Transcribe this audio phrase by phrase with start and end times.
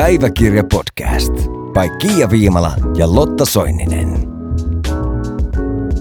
[0.00, 1.32] Päiväkirja podcast
[1.72, 4.08] by Kiia Viimala ja Lotta Soininen.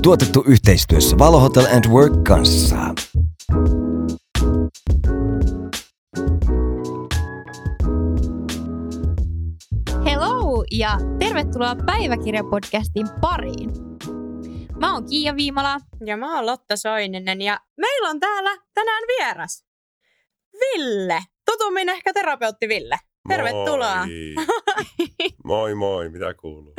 [0.01, 2.75] Tuotettu yhteistyössä Valo Hotel and Work kanssa.
[10.05, 13.71] Hello ja tervetuloa Päiväkirja-podcastin pariin.
[14.80, 15.78] Mä oon Kiia Viimala.
[16.05, 19.66] Ja mä oon Lotta Soininen ja meillä on täällä tänään vieras.
[20.54, 21.20] Ville.
[21.52, 23.00] Tutummin ehkä terapeutti Ville.
[23.30, 23.96] Tervetuloa.
[24.05, 24.36] Moi.
[25.44, 26.74] moi moi, mitä kuuluu?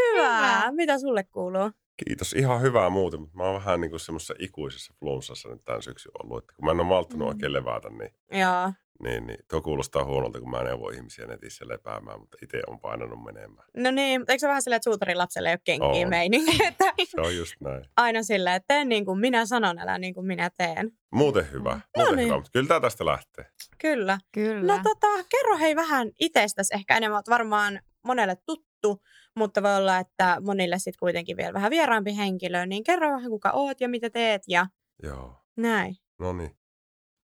[0.00, 0.36] Hyvä.
[0.36, 0.72] Hyvä.
[0.72, 1.70] Mitä sulle kuuluu?
[2.06, 5.82] Kiitos, ihan hyvää muuten, mutta mä oon vähän niin kuin semmoisessa ikuisessa flunssassa nyt tämän
[5.82, 6.38] syksyn ollut.
[6.44, 7.28] Että kun mä en ole malttanut Mm.
[7.28, 8.72] oikein levätä, niin, Joo.
[9.02, 13.24] Niin, niin tuo kuulostaa huonolta, kun mä neuvon ihmisiä netissä lepäämään, mutta itse on painanut
[13.24, 13.66] menemään.
[13.76, 16.08] No niin, mutta eikö se vähän silleen, että suutarin lapselle ei ole kenkiä On.
[16.08, 17.84] meininki, että Se on just näin.
[17.96, 20.92] aina silleen, että tee niin kuin minä sanon, älä niin kuin minä teen.
[21.12, 21.80] Muuten hyvä, Mm.
[21.96, 22.26] muuten niin.
[22.26, 23.44] hyvä, mutta kyllä tämä tästä lähtee.
[23.80, 24.18] Kyllä.
[24.32, 24.76] Kyllä.
[24.76, 29.02] No tota, kerro hei vähän itsestäsi ehkä enemmän, varmaan monelle tuttu,
[29.36, 33.50] mutta voi olla, että monille sitten kuitenkin vielä vähän vieraampi henkilö, niin kerro vähän kuka
[33.50, 34.66] oot ja mitä teet ja
[35.02, 35.96] Joo, näin.
[36.18, 36.50] no niin.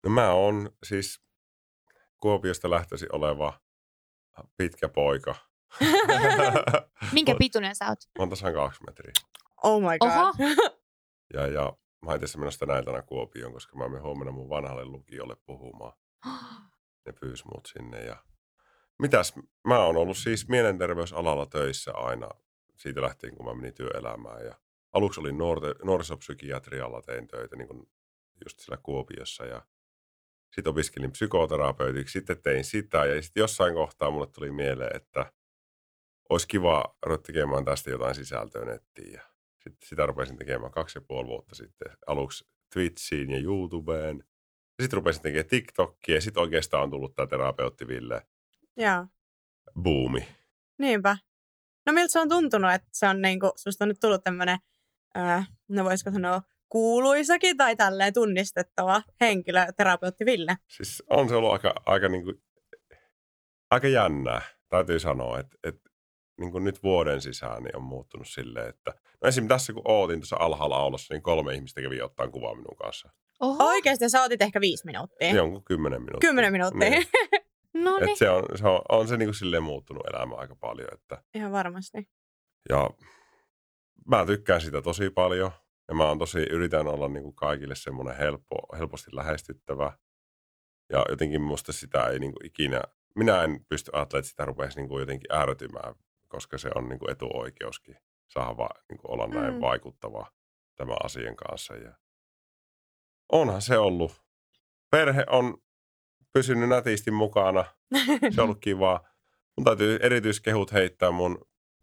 [0.04, 1.23] No mä oon siis
[2.24, 3.60] Kuopiosta lähtöisin oleva
[4.56, 5.34] pitkä poika.
[7.12, 7.98] Minkä pituinen sä oot?
[8.18, 9.12] Mä oon tasan kaksi metriä.
[9.62, 10.10] Oh my god.
[10.10, 10.32] Oho.
[11.34, 11.72] Ja, ja
[12.04, 15.92] mä oon itse menossa tänä iltana Kuopioon, koska mä menen huomenna mun vanhalle lukiolle puhumaan.
[17.06, 18.16] Ne pyysi mut sinne ja...
[18.98, 19.34] Mitäs?
[19.66, 22.28] Mä oon ollut siis mielenterveysalalla töissä aina
[22.76, 24.44] siitä lähtien, kun mä menin työelämään.
[24.44, 24.54] Ja
[24.92, 27.88] aluksi olin nuorte, nuorisopsykiatrialla, tein töitä niin kuin
[28.44, 29.62] just siellä Kuopiossa ja
[30.54, 35.32] sitten opiskelin psykoterapeutiksi, sitten tein sitä ja sitten jossain kohtaa mulle tuli mieleen, että
[36.28, 39.22] olisi kiva ruveta tekemään tästä jotain sisältöä nettiin ja
[39.62, 41.92] sitten sitä rupesin tekemään kaksi ja puoli vuotta sitten.
[42.06, 44.24] Aluksi Twitchiin ja YouTubeen.
[44.78, 48.22] Ja sitten rupesin tekemään TikTokia ja sitten oikeastaan on tullut tämä terapeutti Ville
[48.76, 49.06] Joo.
[49.82, 50.28] buumi.
[50.78, 51.16] Niinpä.
[51.86, 54.58] No miltä se on tuntunut, että se on niinku, susta on nyt tullut tämmönen,
[55.14, 56.42] ää, no voisiko sanoa,
[56.74, 60.56] kuuluisakin tai tälleen tunnistettava henkilö, terapeutti Ville.
[60.68, 62.42] Siis on se ollut aika, aika, niin kuin,
[63.70, 65.90] aika jännää, täytyy sanoa, että, että
[66.40, 69.48] niin kuin nyt vuoden sisään niin on muuttunut silleen, että no esim.
[69.48, 73.08] tässä kun ootin tuossa alhaalla aulassa, niin kolme ihmistä kävi ottaa kuvaa minun kanssa.
[73.40, 73.64] Oho.
[73.64, 75.34] Oikeasti sä otit ehkä viisi minuuttia.
[75.34, 76.28] Jonkun kymmenen minuuttia.
[76.28, 76.90] Kymmenen minuuttia.
[76.90, 77.04] Niin.
[77.74, 78.10] No niin.
[78.10, 81.22] Et se on, se on, on se niin kuin silleen muuttunut elämä aika paljon, että
[81.34, 82.08] Ihan varmasti.
[82.68, 82.90] Ja
[84.08, 85.50] mä tykkään sitä tosi paljon.
[85.88, 89.92] Ja mä oon tosi, yritän olla niin kuin kaikille semmoinen helppo, helposti lähestyttävä.
[90.92, 92.82] Ja jotenkin musta sitä ei niin kuin ikinä,
[93.14, 95.94] minä en pysty ajattelemaan, että sitä rupeaisi niin kuin jotenkin ärtymään,
[96.28, 97.96] koska se on niin kuin etuoikeuskin
[98.28, 99.60] saada niin kuin olla näin Mm.
[99.60, 100.32] vaikuttava
[100.76, 101.74] tämän asian kanssa.
[101.76, 101.92] Ja
[103.32, 104.22] onhan se ollut.
[104.90, 105.58] Perhe on
[106.32, 107.64] pysynyt nätisti mukana.
[108.34, 109.08] Se on ollut kivaa.
[109.56, 111.38] Mun täytyy erityiskehut heittää mun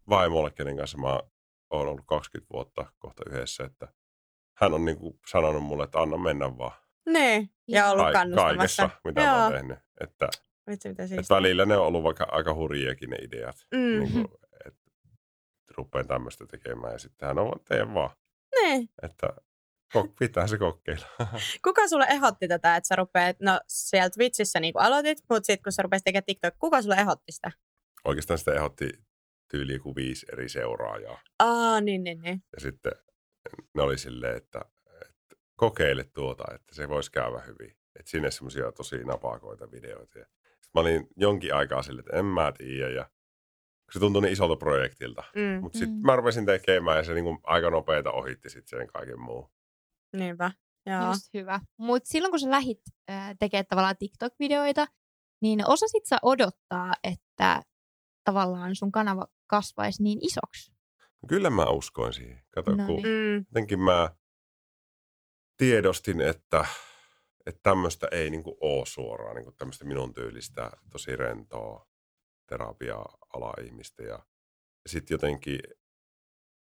[0.08, 1.31] vaimolle, kenen kanssa mä oon
[1.80, 3.88] ollut 20 vuotta kohta yhdessä, että
[4.56, 6.72] hän on niinku sanonut mulle, että anna mennä vaan
[7.08, 8.56] niin, ja ollut Kai- kannustamassa.
[8.56, 9.42] kaikessa, mitä mä Joo.
[9.42, 9.78] oon tehnyt.
[10.00, 10.28] Että,
[10.70, 13.78] Vitsi, mitä että välillä ne on ollut vaikka aika hurjiakin ne ideat, Mm.
[14.00, 14.28] niin kuin,
[14.66, 14.80] että
[15.76, 18.10] rupean tämmöistä tekemään ja sitten hän on vaan, tee vaan,
[18.62, 18.88] Niin.
[19.02, 19.26] että
[19.96, 21.06] kok- pitää se kokeilla.
[21.64, 25.62] Kuka sulle ehdotti tätä, että sä rupeat, no sieltä Twitchissä niin kuin aloitit, mutta sitten
[25.62, 27.50] kun sä rupesit tekemään TikTok, kuka sulle ehdotti sitä?
[28.04, 28.88] Oikeastaan sitä ehdotti
[29.52, 31.20] tyyli joku viisi eri seuraajaa.
[31.38, 32.42] Aa, niin, niin, niin.
[32.54, 32.92] Ja sitten
[33.74, 34.60] ne oli silleen, että,
[35.08, 37.70] että kokeile tuota, että se voisi käydä hyvin.
[37.98, 40.18] Että sinne semmoisia tosi napakoita videoita.
[40.18, 42.88] Ja sitten mä olin jonkin aikaa silleen, että en mä tiedä.
[42.94, 43.10] Ja
[43.92, 45.24] se tuntui niin isolta projektilta.
[45.36, 46.06] Mm, Mutta sitten Mm.
[46.06, 49.50] mä rupesin tekemään ja se niinku aika nopeita ohitti sitten sen kaiken muun.
[50.16, 50.50] niinpä.
[50.86, 51.06] Joo.
[51.06, 51.60] Just hyvä.
[51.78, 52.80] Mutta silloin kun sä lähit
[53.10, 54.86] äh, tekemään tavallaan TikTok-videoita,
[55.42, 57.62] niin osasit sä odottaa, että
[58.24, 60.72] tavallaan sun kanava kasvaisi niin isoksi?
[61.28, 62.42] Kyllä mä uskoin siihen.
[62.50, 63.06] Kato, No kun niin.
[63.06, 64.10] Mm, jotenkin mä
[65.56, 66.64] tiedostin, että,
[67.46, 71.86] että tämmöistä ei niin kuin ole suoraan, niin kuin tämmöistä minun tyylistä tosi rentoa
[72.48, 74.02] terapia-ala-ihmistä.
[74.02, 74.14] Ja,
[74.84, 75.60] ja sitten jotenkin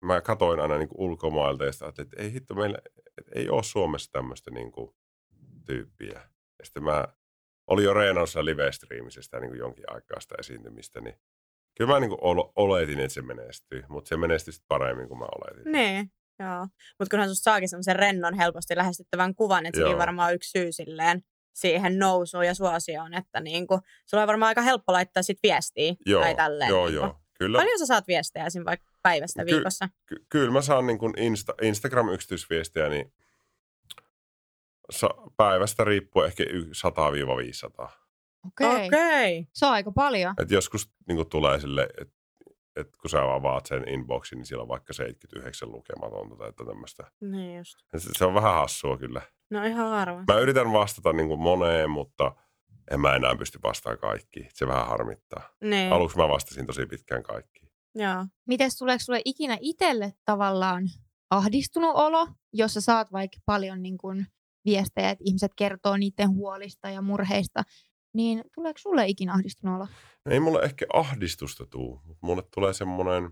[0.06, 2.78] mä katoin aina niin kuin ulkomailta ja ajattelin, että ei hitto, meillä
[3.18, 4.96] että ei ole Suomessa tämmöistä niin kuin
[5.66, 6.30] tyyppiä.
[6.60, 7.08] Ja sitten mä
[7.68, 11.16] olin jo reenaussa live-striimissä sitä niin jonkin aikaa sitä esiintymistä, niin
[11.82, 15.18] kyllä mä niin kuin ol- oletin, että se menestyy, mutta se menestyi sitten paremmin kuin
[15.20, 15.72] mä oletin.
[15.72, 16.68] niin, joo.
[17.00, 20.00] Mutta kunhan susta saakin semmoisen rennon, helposti lähestyttävän kuvan, että sekin Joo.
[20.00, 21.22] varmaan yksi syy silleen
[21.54, 26.22] siihen nousuun ja suosioon, että niinku, sulla on varmaan aika helppo laittaa sit viestiä Joo,
[26.22, 26.70] tai tälleen.
[26.70, 27.06] joo, niinku.
[27.06, 27.16] joo.
[27.40, 28.64] Kyllä, Paljon sä saat viestejä esim.
[28.66, 29.90] vaikka päivästä Ky- viikossa?
[30.06, 33.14] ky- kyllä mä saan niin kuin Insta- Instagram-yksityisviestejä, niin
[34.92, 38.01] sa- päivästä riippuu ehkä y- 100-500.
[38.48, 38.88] Okei.
[38.88, 39.46] Okay.
[39.54, 40.34] Se on aika paljon.
[40.42, 42.22] Et joskus niin tulee sille, että
[42.76, 47.12] et kun sä avaat sen inboxin, niin siellä on vaikka 79 lukematonta tai tämmöistä.
[47.22, 47.76] Niin just.
[47.98, 49.22] Se, se on vähän hassua kyllä.
[49.50, 50.24] No ihan varma.
[50.28, 52.36] Mä yritän vastata niin kuin moneen, mutta
[52.92, 54.50] en mä enää pysty vastaamaan kaikkiin.
[54.54, 55.50] Se vähän harmittaa.
[55.62, 55.94] Niin.
[55.94, 57.72] Aluksi mä vastasin tosi pitkään kaikkiin.
[57.96, 58.26] Joo.
[58.48, 60.84] Mites tuleeko sulle ikinä itselle tavallaan
[61.30, 64.26] ahdistunut olo, jos sä saat vaikka paljon niin kun
[64.66, 67.64] viestejä, että ihmiset kertoo niiden huolista ja murheista,
[68.14, 69.88] niin tuleeko sulle ikinä ahdistunut olo?
[70.30, 73.32] Ei mulle ehkä ahdistusta tuu, mutta mulle tulee semmoinen,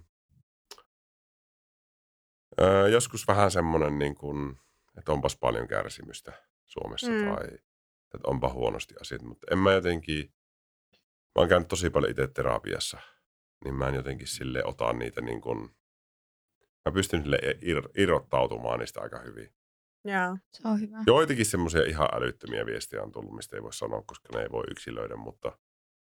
[2.62, 4.60] öö, joskus vähän semmoinen, niin kuin,
[4.98, 6.34] että onpas paljon kärsimystä
[6.66, 7.26] Suomessa mm.
[7.26, 7.48] tai
[8.16, 10.34] että onpa huonosti asiat, mutta en mä jotenkin,
[11.36, 12.98] mä oon käynyt tosi paljon itse terapiassa,
[13.64, 15.70] niin mä en jotenkin sille ota niitä niin kuin,
[16.86, 19.59] mä pystyn sille ir- irrottautumaan niistä aika hyvin.
[20.06, 20.38] Joo.
[20.54, 20.98] Se on hyvä.
[21.08, 24.64] Joitakin semmoisia ihan älyttömiä viestejä on tullut, mistä ei voi sanoa, koska ne ei voi
[24.72, 25.58] yksilöidä, mutta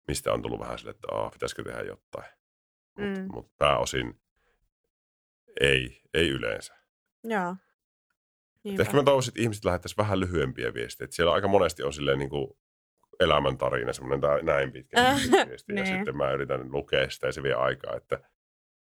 [0.09, 2.33] mistä on tullut vähän sille, että Aa, pitäisikö tehdä jotain.
[2.99, 3.29] Mutta Mm.
[3.33, 4.21] mut pääosin
[5.61, 6.75] ei, ei yleensä.
[7.25, 7.51] Joo.
[7.51, 8.83] Et Niinpä.
[8.83, 11.05] ehkä mä toivoisin, että ihmiset lähettäisiin vähän lyhyempiä viestejä.
[11.05, 12.49] Et siellä aika monesti on silleen niin kuin
[13.21, 14.97] elämäntarina, semmoinen tää- näin pitkä
[15.49, 15.73] viesti.
[15.73, 15.87] Ja niin.
[15.97, 17.97] sitten mä yritän lukea sitä ja se vie aikaa.
[17.97, 18.17] Että,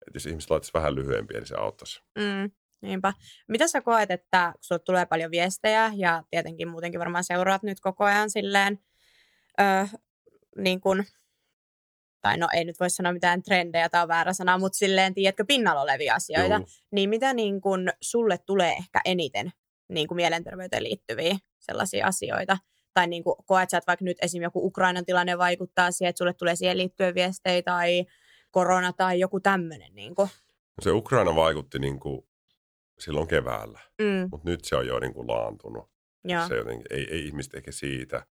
[0.06, 2.02] että jos ihmiset laittaisi vähän lyhyempiä, niin se auttaisi.
[2.18, 2.50] Mm,
[2.82, 3.12] niinpä.
[3.48, 7.80] Mitä sä koet, että kun sulle tulee paljon viestejä ja tietenkin muutenkin varmaan seuraat nyt
[7.80, 8.78] koko ajan silleen,
[9.60, 9.86] öö,
[10.58, 11.04] niin kun,
[12.20, 15.82] tai no ei nyt voi sanoa mitään trendejä, on väärä sana, mutta silleen tiedätkö pinnalla
[15.82, 16.66] olevia asioita, Juu.
[16.92, 19.52] niin mitä niin kun sulle tulee ehkä eniten
[19.88, 22.58] niin kuin mielenterveyteen liittyviä sellaisia asioita?
[22.94, 24.42] Tai niin kuin, koet sä, että vaikka nyt esim.
[24.42, 28.04] joku Ukrainan tilanne vaikuttaa siihen, että sulle tulee siihen liittyen viestejä tai
[28.50, 29.94] korona tai joku tämmöinen.
[29.94, 30.28] Niin kuin.
[30.82, 32.26] Se Ukraina vaikutti niin kuin
[32.98, 35.90] silloin keväällä, Mm, mutta nyt se on jo niin kuin laantunut.
[36.24, 36.48] joo.
[36.48, 38.26] Se jotenkin, ei, ei ihmiset ehkä siitä.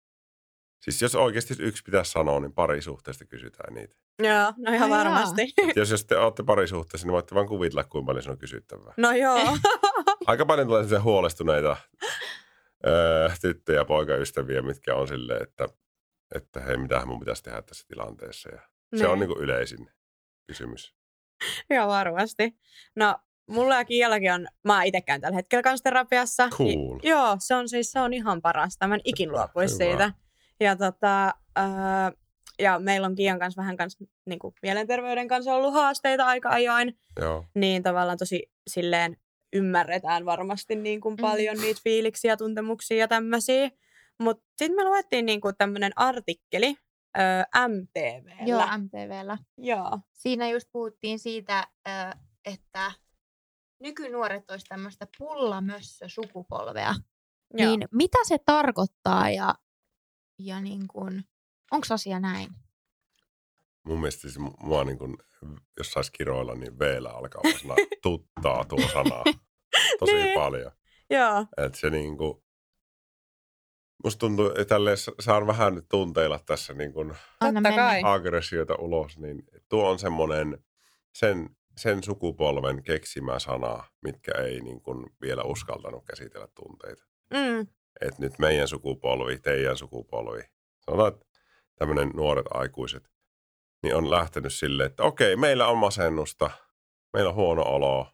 [0.82, 3.96] Siis jos oikeasti yksi pitäisi sanoa, niin parisuhteesta kysytään niitä.
[4.22, 4.98] Joo, no ihan jaa.
[4.98, 5.42] varmasti.
[5.70, 8.94] Et jos, jos te olette parisuhteessa, niin voitte vain kuvitella, kuinka paljon se on kysyttävää.
[8.96, 9.38] No joo.
[10.26, 11.76] Aika paljon tulee huolestuneita
[12.86, 15.68] öö, tyttö- ja poikaystäviä, mitkä on silleen, että,
[16.34, 18.48] että hei, mitähän mun pitäisi tehdä tässä tilanteessa.
[18.50, 18.60] Ja
[18.98, 19.28] se on Niin.
[19.28, 19.90] kuin yleisin
[20.46, 20.94] kysymys.
[21.70, 22.56] Ihan varmasti.
[22.96, 23.16] No,
[23.50, 26.48] mulla ja Kiiallakin on, mä itse käyn tällä hetkellä kanssa terapiassa.
[26.48, 26.68] Cool.
[27.02, 28.86] I, joo, se on siis, se on ihan parasta.
[28.88, 29.84] Mä en ikin luopuisi hyvä.
[29.90, 30.12] siitä.
[30.60, 31.24] Ja tota,
[31.58, 32.12] äh,
[32.58, 36.98] ja meillä on Kiian kanssa vähän kanssa, niin kuin mielenterveyden kanssa ollut haasteita aika ajoin.
[37.20, 37.44] Joo.
[37.54, 39.16] Niin tavallaan tosi silleen
[39.52, 41.20] ymmärretään varmasti niin kuin Mm.
[41.20, 43.70] paljon niitä fiiliksiä, tuntemuksia ja tämmöisiä.
[44.20, 46.76] Mutta sitten me luettiin niin kuin tämmöinen artikkeli
[47.18, 48.44] öö, MTVllä.
[48.46, 49.38] Joo, MTVllä.
[49.58, 49.98] Joo.
[50.12, 51.90] Siinä just puhuttiin siitä, ö,
[52.44, 52.92] että
[53.80, 56.94] nykynuoret olisi tämmöistä pullamössö sukupolvea.
[57.54, 57.70] Joo.
[57.70, 59.54] Niin mitä se tarkoittaa ja,
[60.38, 61.24] ja niin kuin,
[61.70, 62.50] onko asia näin?
[63.86, 65.16] Mun mielestä siis mu- mua niin kuin,
[65.78, 69.22] jos saisi kiroilla, niin veellä alkaa olla sana, tuttaa tuo sana
[69.98, 70.34] tosi Niin.
[70.40, 70.72] paljon.
[71.10, 71.46] Joo.
[71.56, 72.42] Että se niin kuin,
[74.04, 77.14] musta tuntuu, että tälleen sa- saan vähän nyt tunteilla tässä niin kuin
[78.04, 80.64] aggressioita ulos, niin tuo on semmoinen
[81.14, 87.04] sen, sen sukupolven keksimä sana, mitkä ei niin kuin vielä uskaltanut käsitellä tunteita.
[87.30, 87.60] Mm.
[88.00, 90.42] Että nyt meidän sukupolvi, teidän sukupolvi,
[90.80, 91.26] sanotaan, että
[91.78, 93.10] tämmöinen nuoret aikuiset,
[93.82, 96.50] niin on lähtenyt silleen, että okei, meillä on masennusta,
[97.12, 98.08] meillä on huono olo,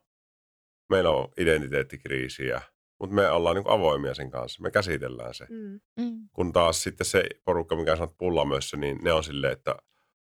[0.90, 2.62] meillä on identiteettikriisiä,
[3.00, 5.46] mutta me ollaan niin avoimia sen kanssa, me käsitellään se.
[5.50, 5.80] Mm.
[5.96, 6.28] Mm.
[6.32, 9.76] Kun taas sitten se porukka, mikä sanoo pullamössö, niin ne on silleen, että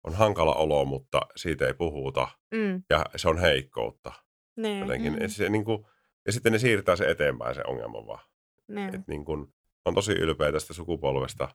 [0.05, 2.83] on hankala olo, mutta siitä ei puhuta Mm.
[2.91, 4.13] ja se on heikkoutta
[4.57, 4.81] Niin.
[4.81, 5.13] jotenkin.
[5.13, 5.29] Mm.
[5.29, 5.85] Se, niin kuin,
[6.27, 8.25] ja sitten ne siirtää se eteenpäin se ongelma vaan.
[8.69, 8.95] Niin.
[8.95, 11.49] Et niin kun, on tosi ylpeä tästä sukupolvesta,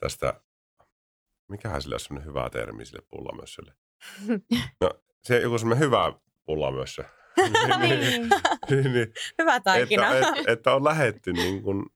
[0.00, 0.40] tästä,
[1.48, 3.72] mikähän sillä on semmoinen hyvä termi sille pullamössölle.
[4.80, 4.90] No,
[5.22, 6.12] se joku semmoinen hyvä
[6.44, 7.04] pullamössö.
[7.80, 8.28] niin,
[8.70, 8.92] Niin.
[8.92, 10.14] niin, Hyvä taikina.
[10.14, 11.86] että, et, että on lähetty niin kun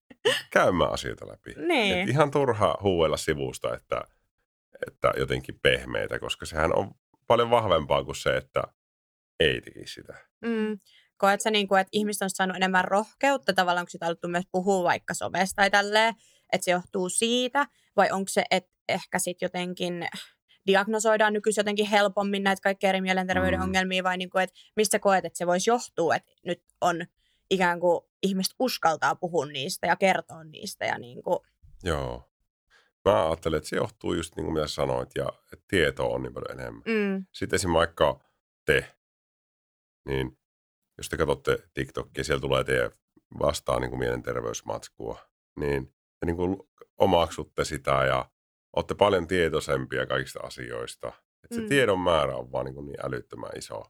[0.51, 1.55] käymään asioita läpi.
[1.67, 1.99] niin.
[1.99, 4.03] Et ihan turha huuella sivusta, että,
[4.87, 6.91] että jotenkin pehmeitä, koska sehän on
[7.27, 8.63] paljon vahvempaa kuin se, että
[9.41, 10.15] ei tekisi sitä.
[10.41, 10.79] Mm.
[11.17, 14.29] Koet sä, niin kuin, että ihmiset on saanut enemmän rohkeutta tavallaan, kun sitä on alettu
[14.29, 16.15] myös puhua vaikka somesta tai tälleen,
[16.53, 17.67] että se johtuu siitä,
[17.97, 20.09] vai onko se, että ehkä sitten jotenkin
[20.67, 23.65] diagnosoidaan nykyisin jotenkin helpommin näitä kaikkia eri mielenterveyden Mm.
[23.65, 27.07] ongelmia, vai niin kuin, että mistä koet, että se voisi johtua, että nyt on
[27.51, 31.39] ikään kuin ihmiset uskaltaa puhua niistä ja kertoa niistä ja niin kuin,
[31.83, 32.31] Joo.
[33.11, 36.35] Mä ajattelen, että se johtuu just niin kuin mitä sanoit, ja että tietoa on niin
[36.35, 36.83] paljon enemmän.
[36.87, 37.73] mm, Sitten esim.
[37.73, 38.21] vaikka
[38.67, 38.95] te,
[40.09, 40.39] niin
[40.99, 42.91] jos te katsotte TikTokia, siellä tulee teidän
[43.39, 45.19] vastaan niin kuin mielenterveysmatskua,
[45.61, 45.87] niin
[46.21, 46.57] te niin kuin
[46.99, 48.31] omaksutte sitä ja
[48.77, 51.09] olette paljon tietoisempia kaikista asioista.
[51.45, 51.69] Että se Mm.
[51.69, 53.85] tiedon määrä on vaan niin, kuin niin älyttömän iso.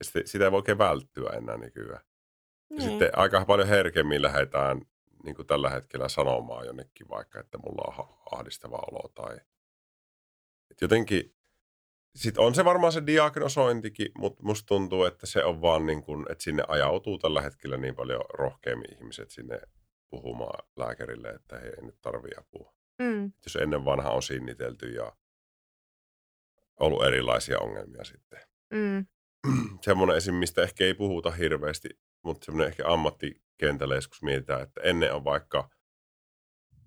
[0.00, 2.00] Ja sitä ei voi oikein välttyä enää nykyään.
[2.70, 2.90] Ja Niin.
[2.90, 4.80] sitten aika paljon herkemmin lähdetään
[5.24, 9.36] niin kuin tällä hetkellä sanomaan jonnekin vaikka, että mulla on ahdistava olo tai...
[10.70, 11.34] Et jotenkin,
[12.16, 16.26] sit on se varmaan se diagnosointikin, mutta musta tuntuu, että se on vaan niin kuin,
[16.30, 19.60] että sinne ajautuu tällä hetkellä niin paljon rohkeammin ihmiset sinne
[20.10, 22.74] puhumaan lääkärille, että he ei nyt tarvii apua.
[23.02, 23.32] Mm.
[23.44, 25.16] Jos ennen vanha on sinnitelty ja
[26.80, 28.40] ollut erilaisia ongelmia sitten.
[28.70, 29.06] Mm.
[29.84, 30.34] semmoinen esim.
[30.34, 31.88] mistä ehkä ei puhuta hirveästi,
[32.22, 35.70] mutta semmoinen ehkä ammattikentällä joskus mietitään, että ennen on vaikka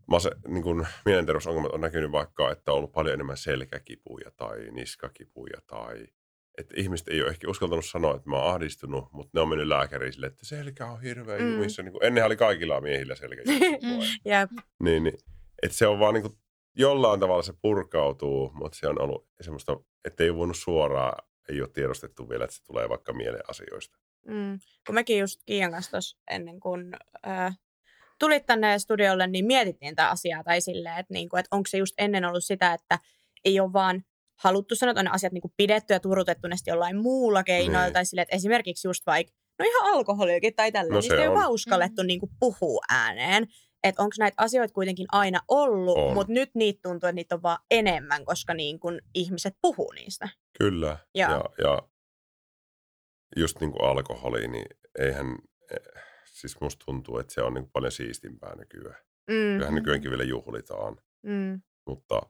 [0.08, 5.62] mase, niin kuin mielenterveysongelmat on näkynyt vaikka, että on ollut paljon enemmän selkäkipuja tai niskakipuja
[5.68, 6.08] tai
[6.58, 9.68] että ihmiset ei ole ehkä uskaltanut sanoa, että mä oon ahdistunut, mutta ne on mennyt
[9.68, 11.52] lääkäriin sille, että selkä on hirveä Mm.
[11.54, 11.84] jumissa.
[11.84, 13.70] Niin kuin, ennen oli kaikilla miehillä selkäkipuja.
[14.26, 14.50] Jep.
[14.84, 15.18] niin, niin,
[15.64, 16.34] että se on vaan niin kuin,
[16.76, 21.62] jollain tavalla se purkautuu, mutta se on ollut semmoista, että ei ole voinut suoraan, ei
[21.62, 23.98] ole tiedostettu vielä, että se tulee vaikka mieleen asioista.
[24.28, 24.60] Mm.
[24.86, 25.98] Kun mekin just Kiian kanssa
[26.32, 26.94] ennen kuin
[27.28, 27.58] äh,
[28.20, 31.94] tulit tänne studiolle, niin mietittiin tätä asiaa tai silleen, että, niinku, että onko se just
[31.98, 33.00] ennen ollut sitä, että
[33.46, 34.04] ei ole vaan
[34.36, 37.84] haluttu sanoa, että on ne asiat niinku pidetty ja turrutettu ne jollain muulla keinoilla.
[37.86, 37.94] Niin.
[37.94, 41.20] Tai silleen, että esimerkiksi just vaikka, no ihan alkoholiakin tai tälleen, No niin se ei
[41.28, 41.36] ole on.
[41.36, 42.08] vaan uskallettu Mm.
[42.08, 43.48] niinku puhua ääneen.
[43.84, 46.14] Että onko näitä asioita kuitenkin aina ollut, On.
[46.14, 50.30] mutta nyt niitä tuntuu, että niitä on vaan enemmän, koska niin kun ihmiset puhuu niistä.
[50.58, 50.98] Kyllä.
[51.16, 51.30] Joo.
[51.32, 51.82] Ja, ja
[53.36, 54.66] just niin kuin alkoholi, niin
[55.00, 55.38] eihän,
[55.72, 58.98] eh, siis musta tuntuu, että se on niin kuin paljon siistimpää nykyään.
[59.28, 59.34] Mm.
[59.54, 61.62] Kyllähän nykyäänkin vielä juhlitaan, Mm.
[61.88, 62.22] mutta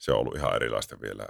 [0.00, 1.26] se on ollut ihan erilaista vielä.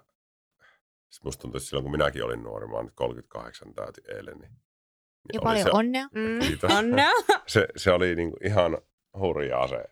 [1.11, 4.39] Siis musta tuntuu, että silloin kun minäkin olin nuori, mä oon nyt 38 täytin eilen,
[4.39, 6.07] niin, niin Ja paljon se, onnea.
[6.15, 6.39] Mm.
[6.41, 6.71] Kiitos.
[6.73, 7.11] Onnea.
[7.47, 8.79] se, se oli niin kuin ihan
[9.19, 9.85] hurjaa se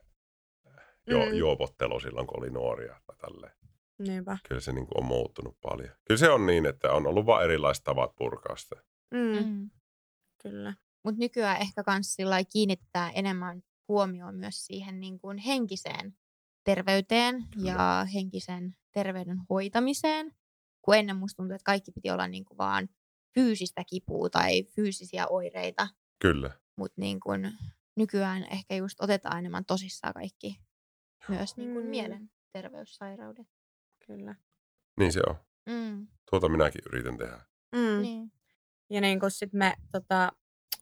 [1.07, 1.35] jo, Mm.
[1.35, 3.53] juopottelu silloin, kun oli nuoria tai tälleen.
[3.99, 4.39] Niinpä.
[4.49, 5.91] Kyllä se niin kuin on muuttunut paljon.
[6.05, 8.83] Kyllä se on niin, että on ollut vain erilaiset tavat purkaa sitä.
[9.13, 9.47] Mm.
[9.47, 9.71] Mm.
[10.43, 10.75] Kyllä.
[11.05, 16.17] Mutta nykyään ehkä myös kiinnittää enemmän huomioon myös siihen niin kuin henkiseen
[16.65, 17.71] terveyteen Kyllä.
[17.71, 20.35] ja henkisen terveyden hoitamiseen.
[20.83, 22.89] Kun ennen musta tuntui, että kaikki piti olla niin kuin vaan
[23.35, 25.89] fyysistä kipua tai fyysisiä oireita.
[26.23, 26.51] Kyllä.
[26.77, 27.53] Mutta niin kuin
[27.97, 30.61] nykyään ehkä just otetaan enemmän tosissaan kaikki
[31.29, 31.91] myös niin kuin Mm.
[31.91, 33.47] mielenterveyssairaudet.
[34.07, 34.35] Kyllä.
[34.99, 35.37] Niin se on.
[35.67, 36.07] Mm.
[36.31, 37.41] Tuota minäkin yritän tehdä.
[37.75, 38.03] Mm.
[38.03, 38.33] Niin.
[38.93, 40.33] Ja niin kuin sit me, tota,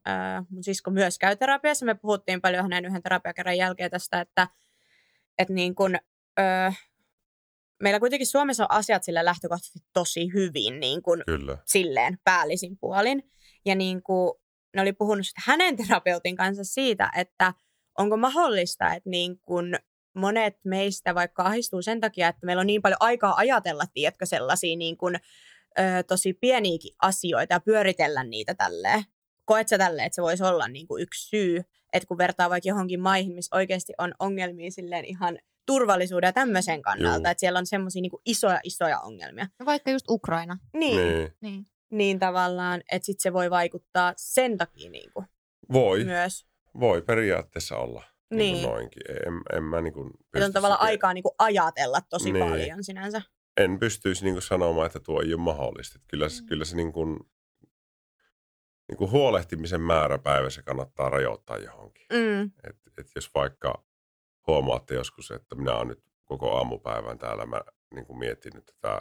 [0.05, 1.87] ää, mun sisko myös käy terapiassa.
[1.87, 4.49] Me puhuttiin paljon hänen yhden terapiakerran jälkeen tästä, että,
[5.39, 5.99] että niin kuin,
[6.39, 6.73] ö,
[7.83, 11.59] meillä kuitenkin Suomessa on asiat sille lähtökohtaisesti tosi hyvin niin kuin Kyllä.
[11.67, 13.31] silleen päällisin puolin.
[13.65, 14.33] Ja niin kuin
[14.77, 17.55] ne oli puhunut hänen terapeutin kanssa siitä, että
[17.99, 19.79] onko mahdollista, että niin kuin
[20.15, 24.77] monet meistä vaikka ahdistuu sen takia, että meillä on niin paljon aikaa ajatella, tiedätkö, sellaisia
[24.77, 25.21] niin kuin,
[25.79, 29.05] ö, tosi pieniäkin asioita ja pyöritellä niitä tälleen.
[29.45, 31.63] Koet sä tälleen, että se voisi olla niin kuin yksi syy,
[31.93, 36.83] että kun vertaa vaikka johonkin maihin, missä oikeasti on ongelmia silleen ihan turvallisuuden ja tämmöisen
[36.83, 37.31] kannalta, Juu.
[37.31, 39.47] että siellä on semmoisia niin isoja, isoja ongelmia.
[39.59, 40.59] No vaikka just Ukraina.
[40.75, 41.33] Niin, niin.
[41.41, 41.67] Niin.
[41.91, 42.19] Niin.
[42.19, 45.27] tavallaan, että sit se voi vaikuttaa sen takia niin kuin
[45.73, 46.47] Voi, myös.
[46.81, 48.05] voi periaatteessa olla.
[48.31, 48.55] Niin.
[48.55, 48.69] Niin.
[48.69, 49.03] Noinkin.
[49.27, 50.11] En, en mä niin kuin
[50.45, 52.45] on tavallaan aikaa niin kuin ajatella tosi Niin.
[52.45, 53.23] paljon sinänsä.
[53.65, 55.97] En pystyisi niin sanomaan, että tuo ei ole mahdollista.
[55.97, 56.47] Että Kyllä, se- Mm.
[56.49, 57.19] kyllä se niin kuin,
[58.89, 62.07] niin kuin huolehtimisen määrä päivässä kannattaa rajoittaa johonkin.
[62.13, 63.85] Mm, Et, et jos vaikka
[64.47, 67.61] huomaatte joskus, että minä olen nyt koko aamupäivän täällä mä
[67.95, 69.01] niin kuin miettinyt tätä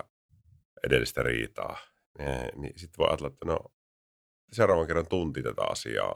[0.88, 1.78] edellistä riitaa,
[2.18, 3.60] niin, niin sitten voi ajatella, että no
[4.51, 6.16] seuraavan kerran tunti tätä asiaa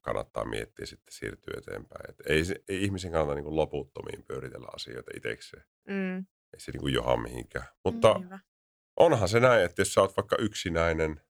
[0.00, 2.10] kannattaa miettiä sitten siirtyä eteenpäin.
[2.10, 5.64] Et ei, ei ihmisen kannata niin kuin loputtomiin pyöritellä asioita itsekseen.
[5.88, 7.66] mm, Ei se niin kuin mihinkään.
[7.84, 8.38] Mutta niinpä.
[8.96, 11.20] onhan se näin, että jos sä oot vaikka yksinäinen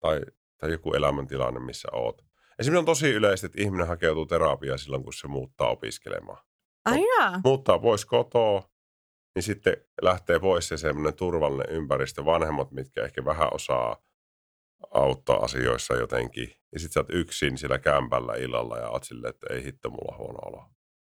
[0.00, 0.20] tai,
[0.58, 2.22] tai joku elämäntilanne, missä oot.
[2.58, 6.44] Esimerkiksi on tosi yleistä, että ihminen hakeutuu terapiaan silloin, kun se muuttaa opiskelemaan.
[6.84, 7.40] Ai jaa.
[7.44, 8.70] Muuttaa pois kotoa,
[9.34, 14.02] niin sitten lähtee pois se semmoinen turvallinen ympäristö, vanhemmat, mitkä ehkä vähän osaa
[14.94, 16.52] auttaa asioissa jotenkin.
[16.72, 20.12] Ja sitten sä oot yksin siellä kämpällä illalla ja oot silleen, että ei hitto, mulla
[20.12, 20.64] on huono olo.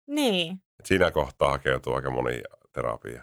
[0.06, 0.52] Niin.
[0.78, 3.22] Et siinä kohtaa hakeutuu aika moni terapia.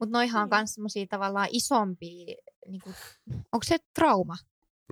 [0.00, 0.58] Mutta noihan on Niin.
[0.60, 2.36] myös semmoisia tavallaan isompia,
[2.68, 2.94] niin kuin,
[3.52, 4.36] onko se trauma?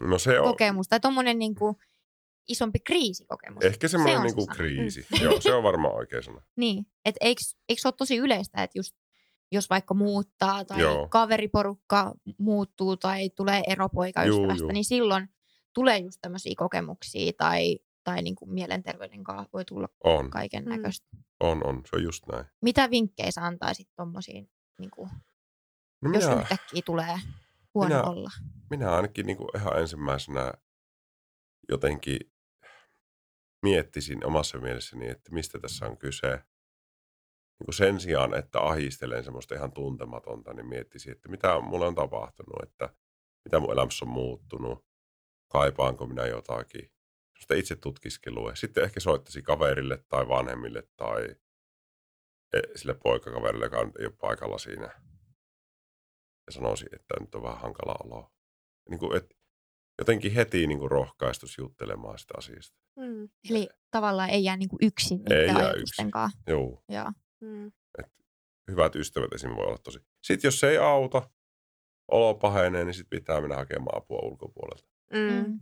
[0.00, 1.78] No se on kokemus tai tommonen niinku
[2.48, 3.64] isompi kriisikokemus.
[3.64, 4.56] ehkä semmoinen Se on niinku se sana.
[4.56, 5.06] kriisi.
[5.22, 6.42] Joo, se on varmaan oikea sana.
[6.56, 8.96] Niin, että eikö, eikö se ole tosi yleistä, että just
[9.52, 11.08] jos vaikka muuttaa tai Joo.
[11.08, 14.72] kaveriporukka muuttuu tai tulee ero poikaystävästä, Juu, juu.
[14.72, 15.28] niin silloin
[15.75, 20.68] tulee just tämmöisiä kokemuksia tai, tai niinku mielenterveyden kanssa voi tulla On, kaiken Mm.
[20.70, 21.06] näköistä.
[21.40, 21.82] on, on.
[21.90, 22.44] Se on just näin.
[22.62, 25.10] Mitä vinkkejä sä antaisit tommosiin niin kuin,
[26.02, 27.16] No jos minä, yhtäkkiä tulee
[27.75, 28.30] huono minä- olla?
[28.70, 30.52] minä ainakin niin kuin ihan ensimmäisenä
[31.68, 32.20] jotenkin
[33.62, 36.28] miettisin omassa mielessäni, että mistä tässä on kyse.
[37.58, 41.94] Niin kuin sen sijaan, että ahistelen semmoista ihan tuntematonta, niin miettisin, että mitä mulle on
[41.94, 42.94] tapahtunut, että
[43.44, 44.86] mitä mun elämässä on muuttunut,
[45.52, 46.90] kaipaanko minä jotakin.
[47.37, 48.55] Semmoista itse tutkiskelua.
[48.55, 51.37] Sitten ehkä soittaisin kaverille tai vanhemmille tai
[52.52, 54.90] e- sille poikakaverille, joka ei ole paikalla siinä.
[56.47, 58.33] Ja sanoisin, että nyt on vähän hankala olo.
[58.90, 59.37] Niin kuin, et
[59.99, 62.76] jotenkin heti niin kuin rohkaistus juttelemaan sitä asiasta.
[62.99, 63.28] Mm.
[63.50, 65.73] Eli tavallaan ei jää niin kuin yksin Ei jää
[66.12, 66.38] kanssa.
[66.47, 66.85] Joo.
[66.88, 67.12] Joo.
[67.40, 67.73] Mm.
[68.71, 69.50] hyvät ystävät esim.
[69.50, 69.99] voi olla tosi.
[70.23, 71.31] Sitten jos se ei auta,
[72.09, 74.88] olo pahenee, niin sitten pitää mennä hakemaan apua ulkopuolelta.
[75.12, 75.19] Mm.
[75.19, 75.61] Mm.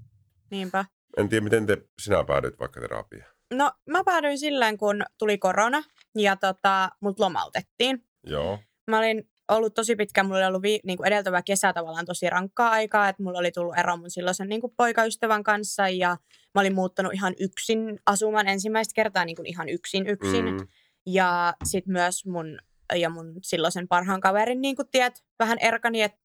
[0.50, 0.84] Niinpä.
[1.16, 3.34] En tiedä, miten te, sinä päädyit vaikka terapiaan.
[3.54, 5.82] No mä päädyin silleen, kun tuli korona
[6.14, 8.04] ja tota, mut lomautettiin.
[8.26, 8.58] Joo.
[8.90, 12.30] Mä olin ollut tosi pitkään, mulla oli ollut vi, niin kuin edeltävä kesä tavallaan tosi
[12.30, 16.16] rankkaa aikaa, että mulla oli tullut ero mun silloisen niin kuin poikaystävän kanssa ja
[16.54, 20.44] mä olin muuttanut ihan yksin asumaan ensimmäistä kertaa niin kuin ihan yksin yksin.
[20.44, 20.68] Mm,
[21.06, 22.58] Ja sitten myös mun
[22.94, 26.18] ja mun silloisen parhaan kaverin niin kuin tiet vähän erkani, että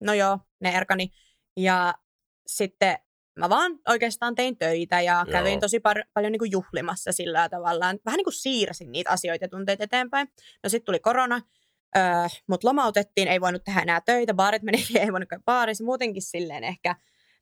[0.00, 1.10] no joo, ne erkani.
[1.56, 1.94] Ja
[2.46, 2.98] sitten
[3.38, 5.32] mä vaan oikeastaan tein töitä ja Joo.
[5.32, 7.98] kävin tosi par- paljon niin kuin juhlimassa sillä tavallaan.
[8.04, 10.28] Vähän niin kuin siirsin niitä asioita ja tunteita eteenpäin.
[10.62, 11.40] No sitten tuli korona,
[11.96, 12.02] öö,
[12.46, 15.84] mut lomautettiin, ei voinut tehdä enää töitä, baarit meni, ei voinut käydä baarissa.
[15.84, 16.96] Muutenkin silleen ehkä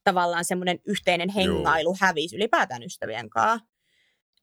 [0.04, 3.66] tavallaan semmoinen yhteinen hengailu hävisi ylipäätään ystävien kanssa.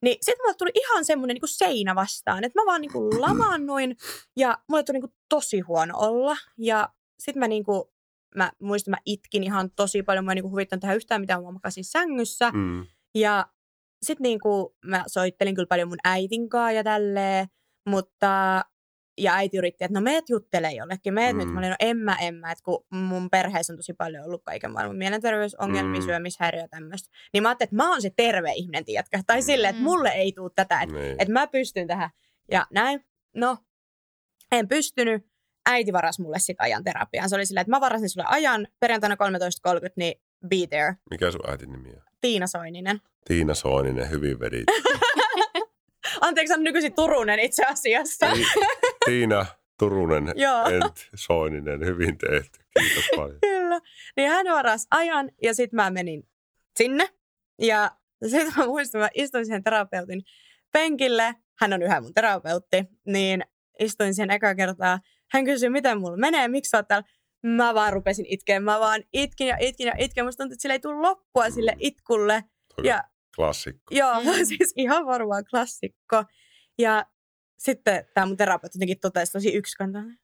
[0.02, 3.98] Niin sitten mulle tuli ihan semmoinen niinku seinä vastaan, että mä vaan niinku lamaannuin
[4.36, 6.38] ja mulle tuli niinku tosi huono olla.
[6.58, 7.94] Ja sitten mä niinku,
[8.36, 11.52] mä muistan, mä itkin ihan tosi paljon, mä en niinku huvittanut tehdä yhtään mitään, mä
[11.52, 12.52] makasin sängyssä.
[12.52, 13.48] mm, Ja
[14.04, 17.48] sitten niinku mä soittelin kyllä paljon mun äitin kanssa ja tälleen,
[17.90, 18.62] mutta
[19.18, 21.38] ja äiti yritti, että no meet juttele jollekin, meet mm.
[21.38, 21.48] nyt.
[21.48, 21.54] Mm.
[21.54, 24.44] Mä olin, no en mä, en mä, että kun mun perheessä on tosi paljon ollut
[24.44, 26.00] kaiken maailman mielenterveysongelmia, Mm.
[26.00, 26.06] mm.
[26.06, 27.10] syömishäiriö ja tämmöistä.
[27.34, 29.20] Niin mä ajattelin, että mä oon se terve ihminen, tiedätkö?
[29.28, 29.84] Tai silleen, että Mm.
[29.84, 31.16] mulle ei tule tätä, että, niin.
[31.20, 32.10] että mä pystyn tähän.
[32.52, 33.06] Ja näin,
[33.36, 33.58] no,
[34.52, 35.28] en pystynyt.
[35.66, 37.30] Äiti varasi mulle sit ajan terapiaan.
[37.30, 40.96] Se oli silleen, että mä varasin sulle ajan perjantaina 13.30, niin be there.
[41.10, 42.02] Mikä sun äitin nimi on?
[42.22, 43.02] Tiina Soininen.
[43.28, 44.64] Tiina Soininen, hyvin vedit.
[46.22, 48.28] Anteeksi, on nykyisin Turunen itse asiassa.
[48.34, 48.46] Ti-
[49.06, 49.46] Tiina
[49.80, 50.66] Turunen, Joo.
[50.66, 52.60] Ent Soininen, hyvin tehty.
[52.80, 53.40] Kiitos paljon.
[53.42, 53.80] Kyllä.
[54.18, 56.28] Niin hän varasi ajan ja sitten mä menin
[56.78, 57.10] sinne.
[57.62, 57.92] Ja
[58.30, 60.22] sitten mä muistan, mä istuin siihen terapeutin
[60.74, 61.36] penkille.
[61.60, 62.78] Hän on yhä mun terapeutti.
[63.06, 63.44] Niin
[63.80, 65.00] istuin siihen eka kertaa.
[65.36, 67.08] Hän kysyi, miten mulla menee, miksi sä oot täällä.
[67.44, 68.64] Mä vaan rupesin itkemään.
[68.64, 70.26] Mä vaan itkin ja itkin ja itkin.
[70.26, 72.44] Musta tuntui, että sille ei tule loppua sille itkulle.
[72.76, 73.04] Toi Ja
[73.36, 73.96] Klassikko.
[73.96, 74.46] Joo, Mm.
[74.48, 76.24] siis ihan varmaan klassikko.
[76.78, 77.06] Ja
[77.58, 80.18] sitten tämä mun terapeutti jotenkin totesi tosi yksikantainen.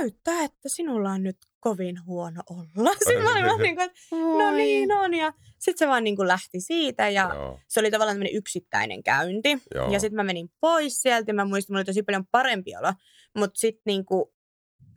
[0.00, 2.90] Näyttää, että sinulla on nyt kovin huono olla.
[2.98, 3.90] Sitten mä olin vaan niin kuin,
[4.38, 5.14] no niin on.
[5.14, 9.02] Ja sitten se vaan niin kuin lähti siitä ja Joo, se oli tavallaan tämmöinen yksittäinen
[9.02, 9.58] käynti.
[9.74, 9.92] joo.
[9.92, 12.92] Ja sitten mä menin pois sieltä ja mä muistin, mulla oli tosi paljon parempi olo.
[13.36, 14.34] Mutta sitten niinku,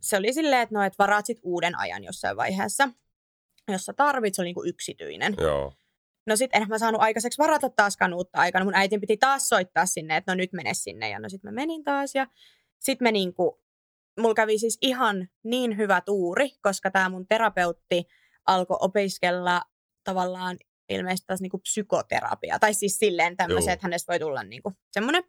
[0.02, 2.90] se oli silleen, että no, et varaat sit uuden ajan jossain vaiheessa.
[3.72, 5.36] Jos sä tarvit, se oli niinku yksityinen.
[5.40, 5.74] Joo.
[6.28, 8.60] No sit en mä saanut aikaiseksi varata taaskaan uutta aikaa.
[8.60, 11.10] No mun äitin piti taas soittaa sinne, että no nyt mene sinne.
[11.10, 12.28] Ja no sit mä menin taas ja
[12.80, 13.62] sit me niinku,
[14.19, 18.06] mulla kävi siis ihan niin hyvä tuuri, koska tämä mun terapeutti
[18.45, 19.62] alkoi opiskella
[20.04, 20.58] tavallaan
[20.89, 22.60] ilmeisesti taas niinku psykoterapia.
[22.60, 25.23] Tai siis silleen tämmöisen, että hänestä voi tulla niinku semmoinen.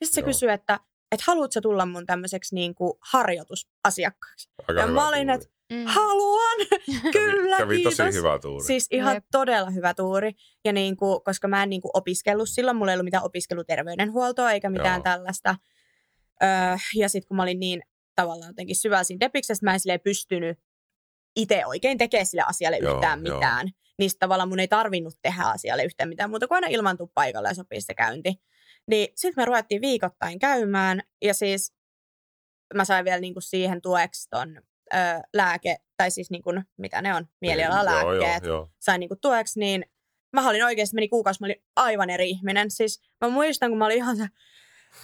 [0.00, 0.26] Ja sit se Joo.
[0.26, 0.80] kysyi, että
[1.12, 4.50] et haluatko tulla mun tämmöiseksi niinku harjoitusasiakkaaksi?
[4.68, 5.84] Aika Ja mä olin, että Mm.
[5.86, 6.56] Haluan!
[7.12, 8.64] Kyllä, kävi, kävi tosi hyvä tuuri.
[8.66, 9.24] Siis ihan Jep.
[9.32, 10.32] todella hyvä tuuri.
[10.64, 14.52] Ja niin kuin, koska mä en niin kuin opiskellut silloin, mulla ei ollut mitään opiskeluterveydenhuoltoa
[14.52, 15.02] eikä mitään Joo.
[15.02, 15.56] tällaista.
[16.42, 16.48] Öö,
[16.94, 17.82] ja sitten kun mä olin niin
[18.16, 20.58] tavallaan jotenkin syvällä siinä depiksessä, mä en silleen pystynyt
[21.36, 23.34] itse oikein tekemään sille asialle Joo, yhtään joo.
[23.34, 23.70] mitään.
[23.98, 27.48] Niin sit tavallaan mun ei tarvinnut tehdä asialle yhtään mitään muuta kuin aina ilmaantua paikalle
[27.48, 28.34] ja sopii se käynti.
[28.86, 31.72] Niin sitten me ruvettiin viikoittain käymään ja siis
[32.74, 34.60] mä sain vielä niinku siihen tueksi ton
[34.94, 34.96] ö,
[35.34, 39.86] lääke, tai siis niinku, mitä ne on, mielialalääkkeet Joo, joo, sain niinku tueksi, niin
[40.32, 42.70] mä olin oikeasti, meni kuukausi, mä olin aivan eri ihminen.
[42.70, 44.26] Siis mä muistan, kun mä olin ihan se,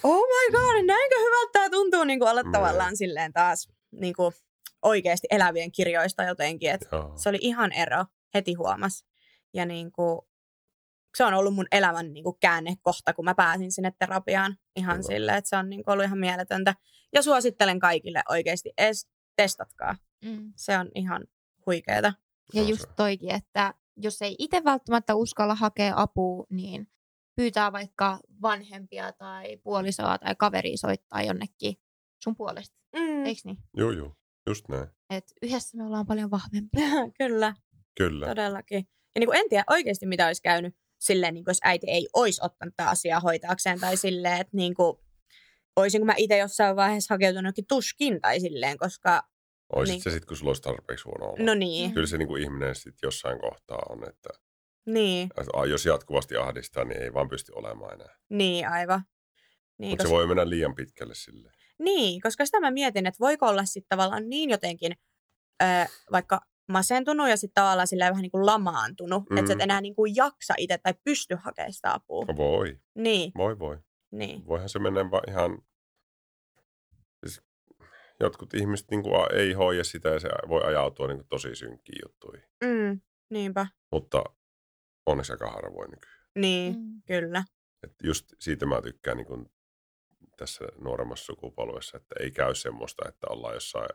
[0.03, 2.51] oh my god, näinkö hyvältä tää tuntuu niinku olla Mm.
[2.51, 4.33] tavallaan silleen taas niinku
[4.81, 6.71] oikeasti elävien kirjoista jotenkin.
[6.71, 7.13] Et joo.
[7.15, 9.05] se oli ihan ero, heti huomas.
[9.53, 10.27] Ja niinku,
[11.17, 15.07] se on ollut mun elämän niinku käännekohta, kun mä pääsin sinne terapiaan ihan Hyvä.
[15.07, 16.75] silleen, että se on niinku ollut ihan mieletöntä.
[17.13, 19.95] Ja suosittelen kaikille oikeasti, edes testatkaa.
[20.25, 20.53] Mm.
[20.55, 21.23] Se on ihan
[21.65, 22.13] huikeeta.
[22.53, 26.87] Ja just toikin, että jos ei itse välttämättä uskalla hakea apua, niin
[27.35, 31.75] pyytää vaikka vanhempia tai puolisoa tai kaveria soittaa jonnekin
[32.23, 33.57] sun puolesta, Mm, eikö niin?
[33.77, 34.15] Juu, juu.
[34.47, 34.87] Just näin.
[35.09, 36.87] Et yhdessä me ollaan paljon vahvempia.
[37.19, 37.53] kyllä,
[37.97, 38.27] Kyllä.
[38.27, 38.87] todellakin.
[39.15, 42.07] Ja niin kuin en tiedä oikeasti, mitä olisi käynyt silleen, niin kuin jos äiti ei
[42.13, 44.97] olisi ottanut tätä asiaa hoitaakseen tai silleen, että niin kuin,
[45.75, 49.23] olisinko mä itse jossain vaiheessa hakeutunut jonnekin tuskin tai silleen, koska
[49.75, 50.01] Oisit Niin.
[50.03, 51.35] se sitten, kun sulla olisi tarpeeksi huono olo.
[51.45, 51.93] no niin.
[51.93, 54.29] Kyllä se niin kuin ihminen sitten jossain kohtaa on, että
[54.85, 55.29] niin,
[55.69, 58.15] jos jatkuvasti ahdistaa, niin ei vaan pysty olemaan enää.
[58.29, 59.01] niin aivan.
[59.77, 61.51] Niin, Mutta se koska, voi mennä liian pitkälle sille.
[61.79, 64.93] niin, koska sitä mä mietin, että voiko olla sitten tavallaan niin jotenkin
[65.63, 65.65] ö,
[66.11, 66.41] vaikka
[66.71, 69.37] masentunut ja sitten tavallaan sillä vähän niin kuin lamaantunut, mm.
[69.37, 69.63] että sä et Mm.
[69.63, 72.25] enää niin kuin jaksa itse tai pysty hakemaan sitä apua.
[72.27, 73.77] No voi, Niin, voi, voi.
[74.11, 75.61] niin, Voihan se mennä va- ihan...
[77.25, 77.41] Siis
[78.19, 81.99] jotkut ihmiset niin kuin ei hoida sitä ja se voi ajautua niin kuin tosi synkkiin
[82.05, 82.43] juttuihin.
[82.63, 84.23] mm, niinpä, Mutta
[85.05, 86.23] onneksi aika harvoin nykyään.
[86.35, 87.01] niin, Mm.
[87.07, 87.43] kyllä.
[87.83, 89.51] Et just siitä mä tykkään niin kuin
[90.37, 93.89] tässä nuoremmassa sukupolvessa, että ei käy semmoista, että ollaan jossain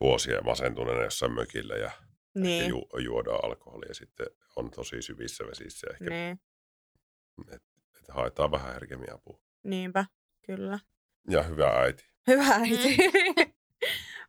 [0.00, 1.90] vuosia masentuneena jossain mökillä ja
[2.34, 4.26] Niin, ju- juodaan alkoholia ja sitten
[4.56, 6.40] on tosi syvissä vesissä ehkä, niin,
[7.52, 9.40] että et haetaan vähän herkemmin apua.
[9.62, 10.04] niinpä,
[10.46, 10.78] kyllä.
[11.30, 12.96] Ja hyvä äiti, Hyvä äiti.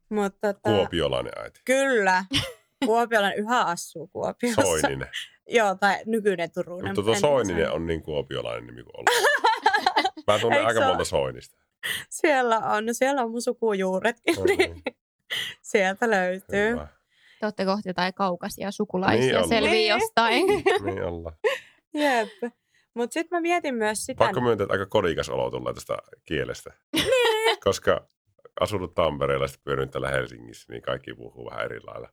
[0.10, 2.26] Mutta tota, kuopiolainen äiti, Kyllä.
[2.86, 4.62] Kuopiolan yhä asuu Kuopiossa.
[4.62, 5.08] Soininen.
[5.48, 6.86] Joo, tai nykyinen Turunen.
[6.88, 9.10] Mutta tuo en Soininen on niin kuopiolainen nimi kuin ollut.
[10.28, 11.04] Mä tunnen Eikö aika monta?
[11.04, 11.58] Soinista.
[12.10, 14.84] Siellä on, no siellä on mun sukujuuretkin, No niin niin,
[15.62, 16.70] sieltä löytyy.
[16.72, 16.88] hyvä.
[17.40, 19.90] Te olette kohti jotain kaukaisia sukulaisia Niin niin selvii Niin.
[19.90, 20.46] jostain.
[20.86, 21.36] Niin ollaan.
[21.94, 22.54] Jep.
[22.94, 26.74] Mutta sitten mä mietin myös sitä, Pakko myöntää, että aika kodikas olo tulee tästä kielestä.
[27.64, 28.08] Koska
[28.60, 32.10] asunut Tampereella ja sitten pyörinyt täällä Helsingissä, niin kaikki puhuu vähän eri lailla.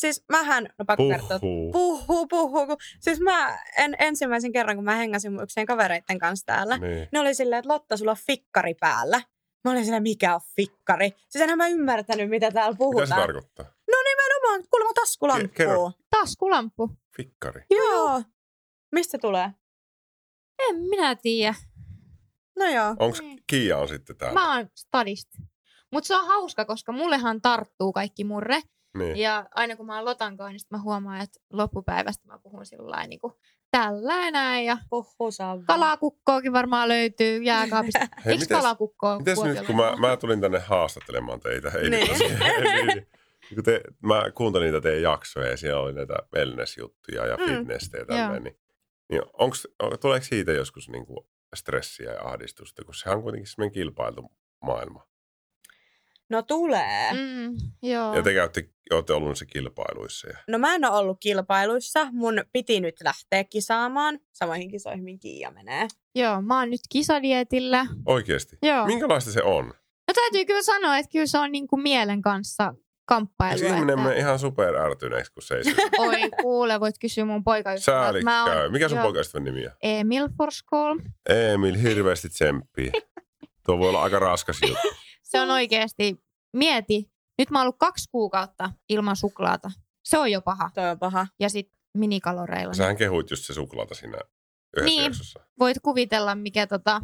[0.00, 1.72] Siis mähän, no pakko kertoa, Puhuu.
[1.72, 2.66] puhuu, puhuu.
[2.66, 7.08] kun- Siis mä en, ensimmäisen kerran, kun mä hengäsin mun yksien kavereitten kanssa täällä, Niin.
[7.12, 9.22] ne oli silleen, että Lotta, sulla on fikkari päällä.
[9.64, 11.10] Mä olin silleen, mikä on fikkari?
[11.28, 13.20] Siis enhän mä ymmärtänyt, mitä täällä Mitä se puhutaan.
[13.20, 13.66] tarkoittaa?
[13.66, 15.46] No nimenomaan, kuulemma taskulamppu.
[15.48, 15.92] Ke- kerro.
[16.10, 16.90] Taskulamppu.
[17.16, 17.62] Fikkari.
[17.70, 18.22] Joo.
[18.92, 19.50] Mistä se tulee?
[20.68, 21.54] En minä tiedä.
[22.58, 22.88] No joo.
[22.98, 23.38] Onko Niin.
[23.46, 24.40] Kiia on sitten täällä?
[24.40, 25.38] Mä oon stadista.
[25.92, 28.60] Mutta se on hauska, koska mullehan tarttuu kaikki murre.
[28.98, 29.16] Niin.
[29.16, 32.66] Ja aina kun mä oon Lotan kanssa, niin sit mä huomaan, että loppupäivästä mä puhun
[32.66, 33.32] sillä niin kuin
[33.70, 34.66] tällä näin.
[34.66, 35.58] Ja Puhu saa.
[35.66, 37.98] kalakukkoakin varmaan löytyy jääkaapista.
[38.24, 42.00] Hei, Eikö kalakukkoa mites nyt, kun mä, mä tulin tänne haastattelemaan teitä, ei Niin.
[42.00, 42.40] nyt tosiaan,
[42.74, 43.06] niin, niin,
[43.54, 47.44] kun te, mä kuuntelin niitä teidän jaksoja ja siellä oli näitä wellness-juttuja ja Mm.
[47.44, 48.56] fitness ja tälleen, niin,
[49.10, 51.18] niin onks, on, tuleeko siitä joskus niin kuin
[51.54, 54.32] stressiä ja ahdistusta, kun sehän on kuitenkin semmoinen kilpailtu
[54.64, 55.06] maailma.
[56.30, 57.12] No tulee.
[57.12, 57.56] Mm.
[57.82, 58.14] Joo.
[58.14, 60.28] Ja te käytte, olette ollut niissä kilpailuissa.
[60.28, 62.08] Ja, No mä en ole ollut kilpailuissa.
[62.12, 64.18] Mun piti nyt lähteä kisaamaan.
[64.32, 65.88] Samoihin kisoihin, mihin Kiia menee.
[66.14, 67.86] Joo, mä oon nyt kisadietillä.
[68.06, 68.58] oikeasti.
[68.62, 68.86] Joo.
[68.86, 69.66] Minkälaista se on?
[70.08, 72.74] No täytyy kyllä sanoa, että kyllä se on niin kuin mielen kanssa
[73.06, 73.54] kamppailu.
[73.54, 74.08] Eikö ihminen että...
[74.08, 75.74] mene ihan super ärtyneeksi, kun se ei syö?
[75.98, 78.04] Oi kuule, voit kysyä mun poikaystävältä.
[78.06, 78.68] Sääli Mä oon- käy.
[78.70, 79.72] Mikä sun poikaystävän nimi on?
[79.82, 81.00] Emil Forskolm.
[81.28, 82.92] Emil, hirveästi tsemppii.
[83.66, 84.88] Tuo voi olla aika raskas juttu.
[85.30, 86.24] Se on oikeasti,
[86.56, 89.70] mieti, nyt mä oon ollut kaksi kuukautta ilman suklaata.
[90.04, 90.70] Se on jo paha.
[90.74, 91.26] Toi on paha.
[91.40, 92.74] Ja sitten minikaloreilla.
[92.74, 94.18] Sähän kehuit just se suklaata siinä
[94.76, 95.04] yhdessä Niin.
[95.04, 95.40] jaksossa.
[95.58, 97.00] Voit kuvitella, mikä tota,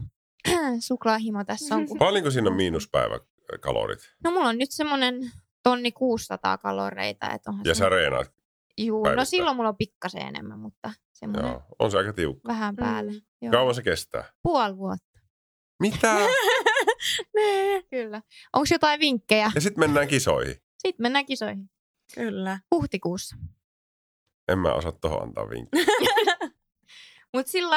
[0.88, 1.86] suklaahimo tässä on.
[1.88, 1.98] Kun...
[1.98, 4.00] Paljonko siinä on miinuspäiväkalorit?
[4.24, 5.30] No mulla on nyt semmonen
[5.62, 7.30] tonni 600 kaloreita.
[7.30, 7.78] Et onhan Ja se...
[7.78, 8.32] sä reenaat.
[8.78, 9.26] Juu, no päivittäin?
[9.26, 11.62] silloin mulla on pikkasen enemmän, mutta semmoinen Joo.
[11.78, 12.48] On se aika tiukka.
[12.52, 13.12] vähän päälle.
[13.12, 13.20] Mm.
[13.42, 13.50] Joo.
[13.52, 14.24] Kauan se kestää?
[14.42, 15.20] Puoli vuotta.
[15.80, 16.16] Mitä?
[17.36, 17.82] nee.
[17.82, 18.22] Kyllä.
[18.52, 19.52] Onko jotain vinkkejä?
[19.54, 20.54] Ja sitten mennään kisoihin.
[20.78, 21.70] Sitten mennään kisoihin.
[22.14, 22.60] Kyllä.
[22.74, 23.36] Huhtikuussa.
[24.48, 25.84] En mä osaa tohon antaa vinkkiä.
[27.34, 27.76] Mutta sillä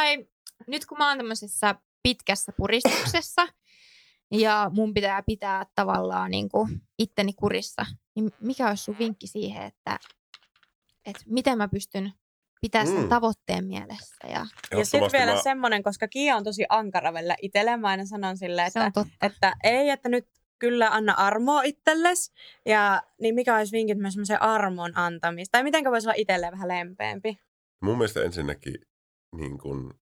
[0.68, 3.48] nyt kun mä oon tämmöisessä pitkässä puristuksessa
[4.32, 9.64] ja mun pitää pitää tavallaan niin kuin itteni kurissa, niin mikä olisi sun vinkki siihen,
[9.64, 10.00] että,
[11.06, 12.14] että miten mä pystyn
[12.62, 13.10] pitää sen Mm.
[13.10, 14.28] tavoitteen mielessä.
[14.28, 17.78] Ja Ja sitten vielä mä- semmoinen, koska Kiia on tosi ankara välillä itselle.
[17.78, 20.28] Mä aina sanon silleen, se että, että ei, että nyt
[20.60, 22.32] kyllä anna armoa itsellesi.
[22.66, 25.52] Ja niin mikä olisi vinkit myös semmoisen armon antamista?
[25.52, 27.40] Tai miten voisi olla itselleen vähän lempeämpi?
[27.82, 28.76] Mun mielestä ensinnäkin
[29.36, 30.00] niin kun,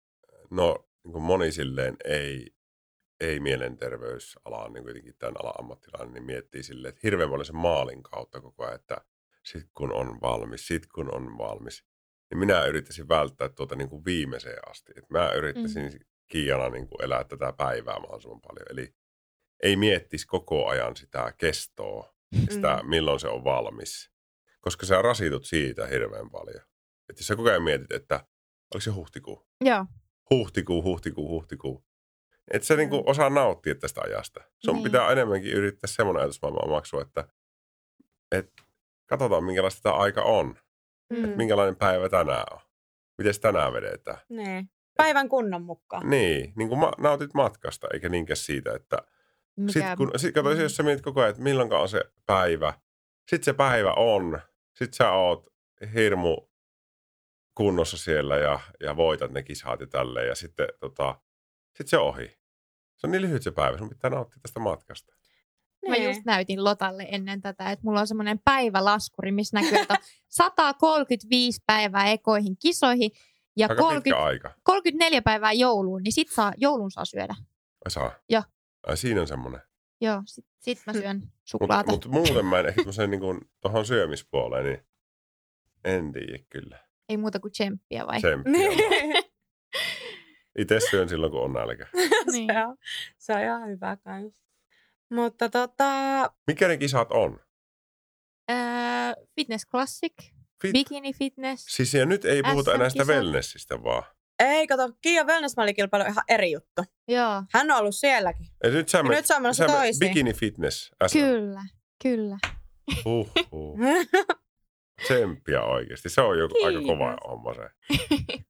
[0.50, 2.46] no, niin kun moni silleen ei,
[3.20, 8.02] ei mielenterveysalaan, niin kuitenkin tämän alan ammattilainen, niin miettii silleen, että hirveän paljon sen maalin
[8.02, 8.96] kautta koko ajan, että
[9.44, 11.84] sit kun on valmis, sit kun on valmis.
[12.30, 14.92] Niin minä yrittäisin välttää tuota niin kuin viimeiseen asti.
[14.96, 15.98] Et mä yrittäisin mm.
[16.28, 18.66] Kiiana niin kuin elää tätä päivää mahdollisimman paljon.
[18.70, 18.94] Eli
[19.62, 22.14] ei miettisi koko ajan sitä kestoa,
[22.50, 22.88] sitä Mm.
[22.88, 24.10] milloin se on valmis.
[24.60, 26.62] Koska sä rasitut siitä hirveän paljon.
[27.08, 28.14] Että jos sä koko ajan mietit, että
[28.74, 29.46] oliko se huhtikuu?
[29.64, 29.86] Joo.
[30.30, 31.84] Huhtikuu, huhtikuu, huhtikuu.
[32.50, 32.78] Et se Mm.
[32.78, 34.40] niinku osaa nauttia tästä ajasta.
[34.64, 34.84] Sun Niin.
[34.84, 37.28] pitää enemmänkin yrittää semmoinen ajatusmaailma omaksua, että
[38.32, 38.52] et
[39.06, 40.58] katsotaan minkälaista tämä aika on.
[41.10, 41.28] Mm.
[41.36, 42.60] Minkälainen päivä tänään on.
[43.18, 44.18] Miten tänään vedetään.
[44.28, 44.70] Niin.
[44.96, 46.10] Päivän kunnon mukaan.
[46.10, 48.98] Niin, niin kuin ma- nautit matkasta, eikä niinkään siitä, että
[49.68, 50.60] Sitten kun, sit, kato, mm.
[50.60, 52.74] jos sä mietit koko ajan, että milloin on se päivä,
[53.30, 54.40] sitten se päivä on,
[54.74, 55.46] sitten sä oot
[55.94, 56.36] hirmu
[57.54, 61.20] kunnossa siellä ja, ja voitat ne kisat ja tälleen ja sitten tota,
[61.76, 62.40] sit se ohi.
[62.96, 65.14] Se on niin lyhyt se päivä, sun pitää nauttia tästä matkasta.
[65.88, 66.04] Mä Niin.
[66.08, 71.62] just näytin Lotalle ennen tätä, että mulla on semmoinen päivälaskuri, missä näkyy, että on 135
[71.66, 73.10] päivää ekoihin kisoihin
[73.56, 74.54] ja Aika 30, pitkä aika.
[74.62, 77.34] 34 päivää jouluun, niin sit saa, joulun saa syödä.
[77.84, 78.12] Ai saa.
[78.28, 78.42] Joo.
[78.86, 79.60] Ai siinä on semmoinen.
[80.00, 81.90] Joo, sit, sit mä syön Mutta suklaata.
[81.92, 83.20] mut muuten mä en ehkä semmoisen niin
[83.60, 84.86] tuohon syömispuoleen, niin
[85.84, 86.78] en tiedä kyllä.
[87.08, 88.18] Ei muuta kuin tsemppiä vai?
[88.20, 89.22] Tsemppiä.
[90.58, 91.86] Itse syön silloin, kun on nälkä.
[92.32, 92.48] Niin.
[92.54, 92.76] se, on,
[93.18, 94.34] se on ihan hyvä kans.
[95.10, 95.90] Mutta tota,
[96.46, 97.40] Mikä ne kisat on?
[98.50, 98.56] Öö,
[99.34, 100.14] fitness Classic,
[100.66, 101.64] Fit- Bikini Fitness.
[101.66, 104.02] Siis ja nyt ei puhuta enää sitä wellnessistä vaan.
[104.38, 106.82] ei kato, Kiia Wellness-mallikilpailu on ihan eri juttu.
[107.08, 108.46] Joo, Hän on ollut sielläkin.
[108.64, 109.98] Ja nyt sä Ja menet- nyt se on menossa sä toisiin.
[110.08, 110.90] Bikini Fitness.
[111.08, 111.18] SM.
[111.18, 111.62] kyllä,
[112.02, 112.38] kyllä.
[113.04, 113.78] Huh, huh.
[115.04, 116.08] Tsemppiä oikeasti.
[116.08, 117.68] Se on joku aika kova homma se.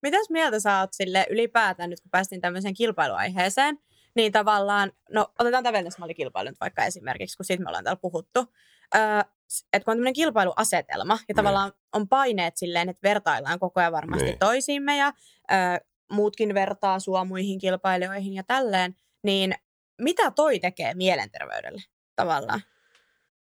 [0.02, 3.78] Mitäs mieltä sä oot sille ylipäätään, nyt kun päästiin tämmöiseen kilpailuaiheeseen,
[4.16, 8.46] niin tavallaan, no otetaan tämä wellness-mallikilpailu nyt vaikka esimerkiksi, kun siitä me ollaan täällä puhuttu.
[8.94, 9.00] Öö,
[9.72, 11.36] että kun on tämmöinen kilpailuasetelma ja Niin.
[11.36, 14.38] tavallaan on paineet silleen, että vertaillaan koko ajan varmasti Niin.
[14.38, 15.12] toisiimme ja
[15.52, 15.58] öö,
[16.12, 19.54] muutkin vertaa sua muihin kilpailijoihin ja tälleen, niin
[20.00, 21.82] mitä toi tekee mielenterveydelle
[22.16, 22.60] tavallaan?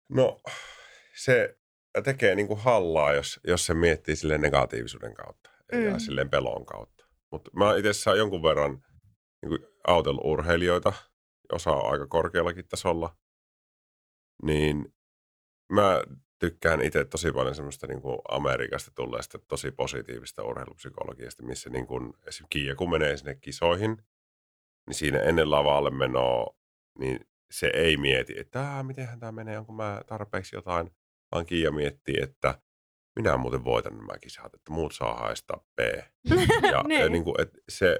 [0.09, 0.41] No,
[1.15, 1.57] se
[2.03, 5.85] tekee niinku hallaa, jos, jos se miettii sille negatiivisuuden kautta mm.
[5.85, 5.99] ja Mm.
[5.99, 7.05] silleen pelon kautta.
[7.31, 8.83] Mutta mä itse saa jonkun verran
[9.41, 10.93] niin autellut urheilijoita,
[11.51, 13.17] osa on aika korkeallakin tasolla,
[14.43, 14.93] niin
[15.71, 16.01] mä
[16.39, 22.03] tykkään itse tosi paljon semmoista niin kuin Amerikasta tulleesta tosi positiivista urheilupsykologiasta, missä niin kuin,
[22.03, 23.97] esimerkiksi Kiia, kun menee sinne kisoihin,
[24.87, 26.55] niin siinä ennen lavalle menoa,
[26.99, 27.19] niin
[27.51, 30.91] se ei mieti, että "Ää, mitenhän tämä menee, onko mä tarpeeksi jotain,
[31.31, 32.61] vaan Kiia miettii, että
[33.15, 35.79] minä muuten voitan nämä kisat, että muut saa haistaa B.
[36.71, 37.23] Ja, ja niin.
[37.23, 37.99] kuin, että se,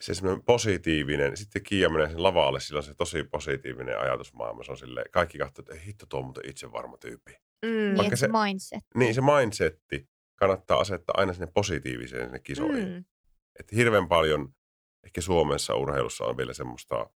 [0.00, 4.64] se semmoinen positiivinen, sitten Kiia menee sen lavalle, sillä on se tosi positiivinen ajatusmaailma.
[4.64, 7.32] Se on sille, kaikki katsoo, että "Ei hitto, tuo on muuten itse varma tyyppi.
[7.66, 7.68] Mm.
[7.70, 8.80] Niin, Vaikka se se- mindset.
[8.94, 12.88] Niin se mindsetti kannattaa asettaa aina sinne positiiviseen sinne kisoihin.
[12.88, 13.04] Mm.
[13.60, 14.54] Että hirveän paljon
[15.04, 17.10] ehkä Suomessa urheilussa on vielä semmoista,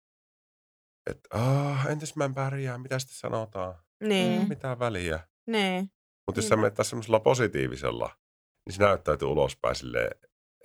[1.09, 4.47] että ah, entäs mä en pärjää, mitä sitten sanotaan, Niin, Mm.
[4.49, 5.19] mitä väliä.
[5.47, 5.91] niin.
[6.27, 6.61] Mutta jos sä Niinpä.
[6.77, 8.17] menet semmoisella positiivisella,
[8.65, 10.11] niin se näyttäytyy ulospäin silleen,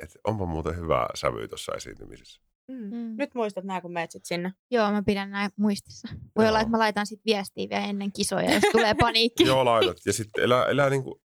[0.03, 2.41] että onpa muuten hyvä sävy tuossa esiintymisessä.
[2.69, 2.77] Mm.
[2.97, 3.15] Mm.
[3.19, 4.53] Nyt muistat nämä, kun menet sit sinne.
[4.71, 6.09] Joo, mä pidän näin muistissa.
[6.37, 6.49] Voi Joo.
[6.49, 9.45] olla, että mä laitan sit viestiä vielä ennen kisoja, jos tulee paniikki.
[9.47, 9.97] Joo, laitat.
[10.07, 11.23] Ja sitten elää, elää, niinku,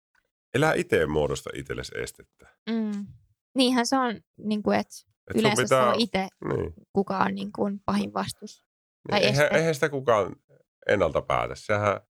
[0.54, 2.46] elää itse muodosta itsellesi estettä.
[2.70, 3.07] Mm.
[3.54, 4.94] Niinhän se on, niin kuin, että
[5.31, 6.72] Et yleensä se on itse, Niin.
[6.92, 8.64] kuka on niin kuin pahin vastus.
[9.11, 10.37] Tai niin eihän, eihän sitä kukaan
[10.88, 11.54] ennalta päätä.
[11.54, 12.00] Sehän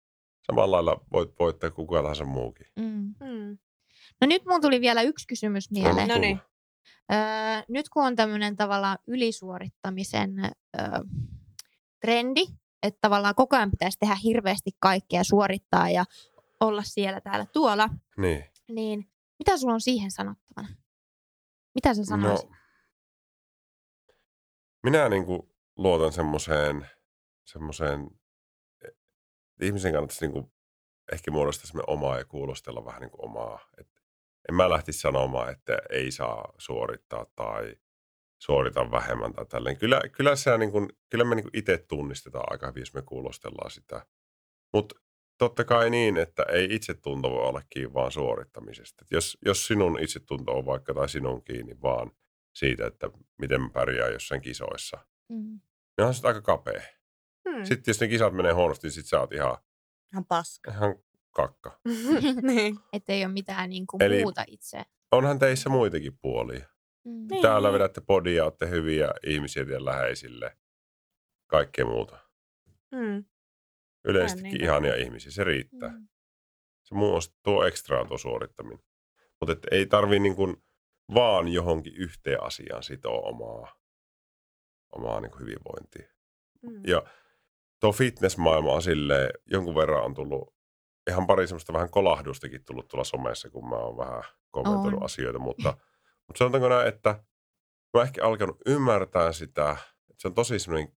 [0.46, 2.66] samalla lailla voit voittaa kuka tahansa muukin.
[2.76, 3.14] Mm.
[3.20, 3.58] Mm.
[4.20, 5.96] No nyt mun tuli vielä yksi kysymys mieleen.
[6.08, 6.20] No tullut.
[6.20, 6.40] niin.
[7.12, 7.18] Öö,
[7.68, 10.84] nyt kun on tämmöinen tavallaan ylisuorittamisen öö,
[12.00, 12.46] trendi,
[12.82, 16.04] että tavallaan koko ajan pitäisi tehdä hirveästi kaikkea, suorittaa ja
[16.60, 18.44] olla siellä täällä tuolla, Niin.
[18.68, 20.68] niin mitä sulla on siihen sanottavana?
[21.74, 22.50] Mitä sä sanoisit?
[22.50, 22.56] No,
[24.82, 25.42] minä niin kuin
[25.76, 26.86] luotan semmoiseen,
[27.44, 28.10] semmoiseen,
[28.88, 29.00] että
[29.62, 30.52] ihmisen kannattaisi niin kuin
[31.12, 33.60] ehkä muodostaa omaa ja kuulostella vähän niin kuin omaa.
[33.78, 33.88] Et
[34.48, 37.76] en mä lähtisi sanomaan, että ei saa suorittaa tai
[38.42, 39.78] suorita vähemmän tai tälleen.
[39.78, 43.70] Kyllä, kyllä, se niin kuin, kyllä me niin itse tunnistetaan aika hyvin, jos me kuulostellaan
[43.70, 44.06] sitä.
[44.74, 44.94] Mutta
[45.38, 49.04] totta kai niin, että ei itsetunto voi olla kiinni vaan suorittamisesta.
[49.04, 52.10] Et jos, jos sinun itsetunto on vaikka tai sinun kiinni vaan
[52.54, 54.98] siitä, että miten mä pärjään jossain kisoissa,
[55.32, 55.60] Mm.
[55.98, 56.80] niin on se aika kapea.
[57.48, 57.64] Hmm.
[57.64, 59.56] Sitten jos ne kisat menee huonosti, niin sit sä oot ihan,
[60.12, 60.70] Ihan paska.
[60.70, 60.94] ihan
[61.38, 61.80] kakka.
[62.52, 62.78] niin.
[62.92, 64.82] Että ei ole mitään niin kuin Eli- muuta itse.
[65.12, 66.66] Onhan teissä muitakin puolia.
[67.04, 67.26] Mm.
[67.30, 67.42] Niin.
[67.42, 70.56] Täällä vedätte podia, olette hyviä ihmisiä ja läheisille.
[71.46, 72.18] Kaikkea muuta.
[72.90, 73.24] Mm.
[74.04, 74.64] Yleisestikin niin.
[74.64, 75.88] ihania ihmisiä, se riittää.
[75.88, 76.08] Mm.
[76.84, 78.84] Se muu on, tuo ekstra on tuo suorittaminen.
[79.40, 80.56] Mutta ei tarvii niin kuin
[81.14, 83.80] vaan johonkin yhteen asiaan sitoa omaa,
[84.92, 86.08] omaa niin kuin hyvinvointia.
[86.62, 86.82] Mm.
[86.86, 87.02] Ja
[87.80, 90.54] tuo fitnessmaailma on silleen, jonkun verran on tullut,
[91.08, 95.04] ihan pari semmoista vähän kolahdustakin tullut tuolla somessa, kun mä oon vähän kommentoinut On.
[95.04, 95.76] asioita, mutta,
[96.26, 97.24] mutta sanotaanko näin, että
[97.94, 99.76] mä ehkä alkanut ymmärtää sitä,
[100.18, 100.92] se on tosi semmoinen,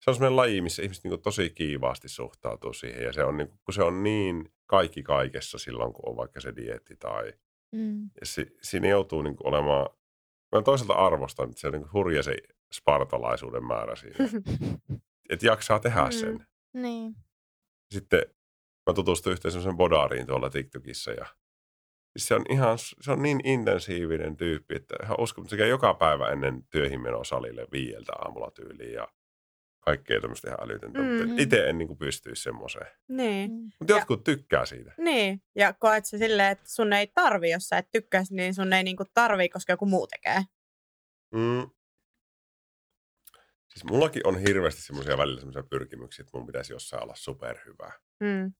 [0.00, 3.02] se on semmoinen laji, missä ihmiset niin tosi kiivaasti suhtautuu siihen.
[3.04, 6.40] Ja se on, niin kuin, kun se on niin kaikki kaikessa silloin, kun on vaikka
[6.40, 7.32] se dietti tai
[7.72, 8.10] Mm.
[8.22, 9.86] si, siinä joutuu niin kuin olemaan,
[10.52, 12.36] mä toisaalta arvostan, että se on niin hurja se
[12.74, 14.16] spartalaisuuden määrä siinä.
[15.30, 16.10] että jaksaa tehdä Mm.
[16.10, 16.46] sen.
[16.72, 17.14] Niin.
[17.94, 18.22] Sitten
[18.90, 21.26] mä tutustuin yhteen semmoisen bodariin tuolla TikTokissa ja
[22.16, 25.94] siis se on ihan, se on niin intensiivinen tyyppi, että ihan uskon, se käy joka
[25.94, 29.08] päivä ennen työhin menoa salille viieltä aamulla tyyliin ja
[29.80, 30.98] kaikkea tämmöistä ihan älytöntä.
[30.98, 31.06] Mm.
[31.06, 31.38] Mm.
[31.38, 32.86] Itse en niin kuin pystyisi semmoiseen.
[33.08, 33.50] Niin.
[33.78, 34.92] Mutta Ja- jotkut tykkää siitä.
[34.98, 38.72] Niin, ja koet se silleen, että sun ei tarvi, jos sä et tykkäisi, niin sun
[38.72, 40.42] ei niinku tarvi, koska joku muu tekee.
[41.34, 41.70] Mm.
[43.74, 47.92] Siis mullakin on hirveästi semmoisia välillä semmoisia pyrkimyksiä, että mun pitäisi jossain olla superhyvä.
[48.20, 48.52] Mm.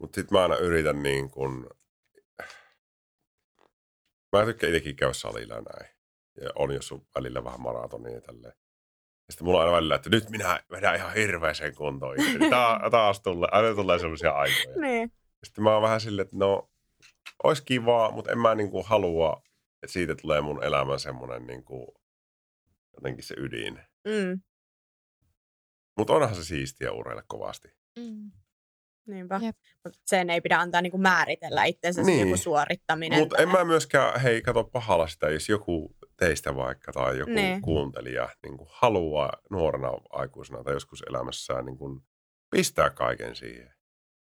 [0.00, 1.70] Mutta sitten mä aina yritän niin kun...
[4.32, 5.96] Mä tykkään itsekin käydä salilla näin.
[6.40, 8.54] Ja on jos välillä vähän maratonia ja tälleen.
[9.26, 12.16] Ja sitten mulla on aina välillä, että nyt minä vedän ihan hirveäseen kuntoon.
[12.50, 14.80] Ta- taas tulee, aina tulee semmoisia aikoja.
[14.80, 15.12] Niin.
[15.44, 16.70] Sitten mä oon vähän silleen, että no,
[17.44, 19.42] ois kivaa, mutta en mä niinku halua,
[19.82, 21.94] että siitä tulee mun elämän semmoinen niinku,
[22.94, 23.80] jotenkin se ydin.
[24.06, 24.40] Mm.
[25.98, 27.68] Mutta onhan se siistiä urheilla kovasti.
[27.98, 28.30] Mm.
[29.06, 29.40] Niinpä.
[29.42, 29.56] Jep.
[29.84, 32.16] Mutta sen ei pidä antaa niinku määritellä itsensä Niin.
[32.16, 32.28] niin.
[32.28, 33.18] joku suorittaminen.
[33.20, 37.62] Mutta en mä myöskään, hei, kato pahalla sitä, jos joku teistä vaikka tai joku Niin.
[37.62, 42.00] kuuntelija niin kuin haluaa nuorena aikuisena tai joskus elämässään niin kuin
[42.50, 43.74] pistää kaiken siihen.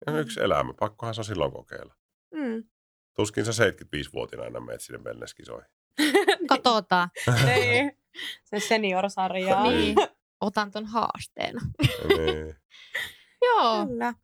[0.06, 0.18] Ja Mm.
[0.18, 1.94] yksi elämä, pakkohan se on silloin kokeilla.
[2.34, 2.64] Mm.
[3.16, 5.70] Tuskin sä 75-vuotiaana menet sinne wellnesskisoihin.
[6.48, 7.08] Katsotaan.
[7.44, 7.98] niin.
[8.50, 9.62] Se seniorsarja.
[9.62, 9.96] Niin.
[10.40, 11.60] Otan ton haasteena.
[12.08, 12.56] niin.
[13.46, 14.14] Joo, Kyllä.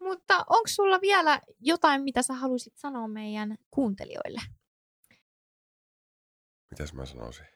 [0.00, 4.40] mutta onko sulla vielä jotain, mitä sä haluaisit sanoa meidän kuuntelijoille?
[6.70, 7.46] Mitäs mä sanoisin?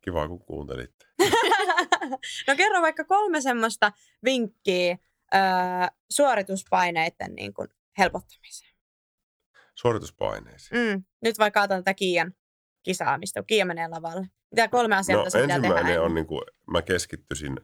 [0.00, 1.06] Kiva, kun kuuntelitte.
[2.48, 3.92] no kerro vaikka kolme semmoista
[4.24, 4.98] vinkkiä
[5.34, 5.40] öö,
[6.10, 8.74] suorituspaineiden niin kuin helpottamiseen.
[9.74, 10.80] Suorituspaineisiin.
[10.80, 11.04] Mm.
[11.22, 12.34] Nyt vaikka otan tätä Kiian
[12.86, 14.26] kisaamista, kun Kiia menee lavalle.
[14.50, 15.54] Mitä kolme asiaa, No pitää tehdä?
[15.54, 17.54] ensimmäinen on niin kuin, mä keskittyisin,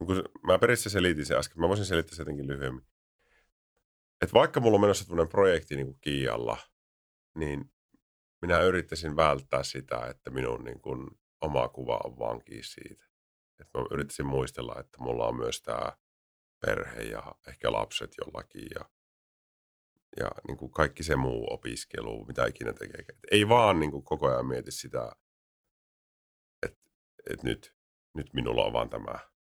[0.00, 2.86] niin kuin, mä periaatteessa selitin sen äsken, mä voisin selittää sen jotenkin lyhyemmin.
[4.22, 6.56] Et vaikka mulla on menossa tämmöinen projekti niin kuin Kiialla,
[7.34, 7.72] niin
[8.42, 13.04] minä yrittäisin välttää sitä, että minun niin kuin, oma kuva on vaan kiinni siitä.
[13.60, 15.92] Et mä yrittäisin muistella, että mulla on myös tämä
[16.66, 18.84] perhe ja ehkä lapset jollakin ja,
[20.16, 23.04] ja niin kuin kaikki se muu opiskelu, mitä ikinä tekee.
[23.30, 25.12] Ei vaan niin kuin koko ajan mieti sitä,
[26.62, 26.90] että,
[27.30, 27.74] että nyt,
[28.14, 29.18] nyt minulla on vaan tämä,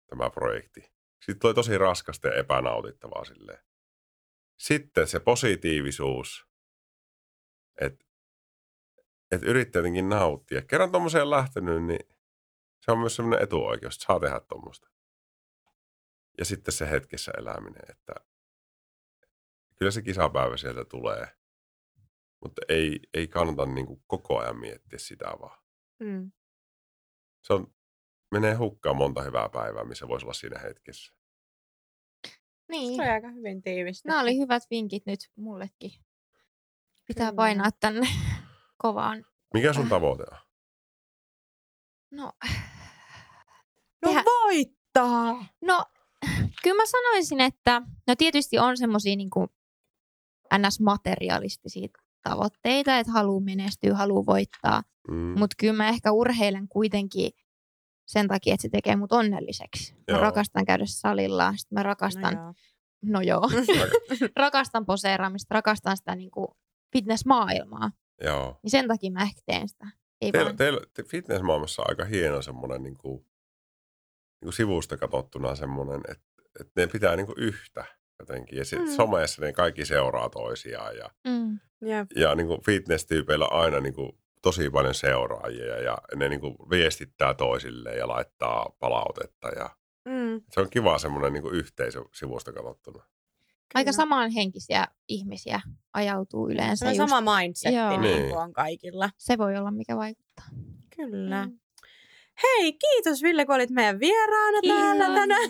[0.10, 0.82] tämä projekti.
[1.26, 3.60] Sitten tulee tosi raskasta ja epänautittavaa silleen.
[4.60, 6.48] Sitten se positiivisuus,
[7.82, 8.06] että,
[9.32, 10.62] että yrittää jotenkin nauttia.
[10.62, 12.16] Kerran tuommoiseen lähtenyt, niin
[12.80, 14.90] se on myös sellainen etuoikeus, että saa tehdä tuommoista.
[16.38, 18.14] Ja sitten se hetkessä eläminen, että
[19.76, 21.28] kyllä se kisapäivä sieltä tulee,
[22.44, 25.60] mutta ei, ei kannata niin kuin koko ajan miettiä sitä vaan.
[26.00, 26.32] Mm.
[27.44, 27.74] Se on,
[28.32, 31.14] menee hukkaan monta hyvää päivää, missä voisi olla siinä hetkessä.
[32.72, 32.96] Niin.
[32.96, 34.10] Se on aika hyvin tiivistä.
[34.10, 35.92] Nämä oli hyvät vinkit nyt mullekin.
[37.08, 37.36] Pitää Kyllä.
[37.36, 38.08] painaa tänne
[38.84, 39.26] kovaan.
[39.54, 40.38] Mikä sun tavoite on?
[42.12, 42.32] No,
[44.02, 45.46] No tehdä- voittaa!
[45.62, 45.86] no
[46.64, 49.30] kyllä mä sanoisin, että no tietysti on semmoisia niin
[50.58, 51.88] ns-materialistisia
[52.22, 54.84] tavoitteita, että haluaa menestyä, haluaa voittaa.
[55.08, 55.40] Mm.
[55.40, 57.32] Mutta kyllä mä ehkä urheilen kuitenkin
[58.08, 59.94] sen takia, että se tekee mut onnelliseksi.
[59.94, 60.22] Mä Joo.
[60.22, 62.54] rakastan käydä salilla, sitten mä rakastan, No
[63.06, 63.42] no joo,
[64.36, 66.48] rakastan poseeraamista, rakastan sitä niin kuin
[66.94, 67.92] fitnessmaailmaa.
[68.22, 68.60] Joo.
[68.64, 69.88] Niin sen takia mä ehkä teen sitä.
[70.22, 70.58] Ei Teillä, vaan.
[70.58, 76.44] teillä te fitnessmaailmassa on aika hieno semmoinen niin kuin, niin kuin sivusta katsottuna semmoinen, että,
[76.60, 77.86] että ne pitää niin kuin yhtä
[78.20, 78.58] jotenkin.
[78.58, 78.96] Ja sitten Mm.
[78.96, 81.60] somessa ne kaikki seuraa toisiaan ja, Mm.
[81.82, 82.08] Jep.
[82.16, 86.56] ja niin kuin fitness-tyypeillä on aina niin kuin tosi paljon seuraajia ja ne niin kuin
[86.70, 89.70] viestittää toisilleen ja laittaa palautetta ja
[90.06, 90.42] Mm.
[90.52, 93.04] se on kiva semmoinen niin kuin yhteisö sivusta katsottuna.
[93.74, 93.96] Aika Kyllä.
[93.96, 95.62] samanhenkisiä ihmisiä
[95.94, 96.86] ajautuu yleensä.
[96.86, 97.10] Se on just.
[97.10, 97.90] sama mindsetti Joo.
[97.90, 98.30] niin Niin.
[98.30, 99.10] kuin on kaikilla.
[99.18, 100.46] Se voi olla mikä vaikuttaa.
[100.96, 101.46] Kyllä.
[101.46, 101.60] Mm.
[102.44, 104.80] Hei, kiitos Ville, kun olit meidän vieraana Kiitos.
[104.82, 105.42] täällä tänään.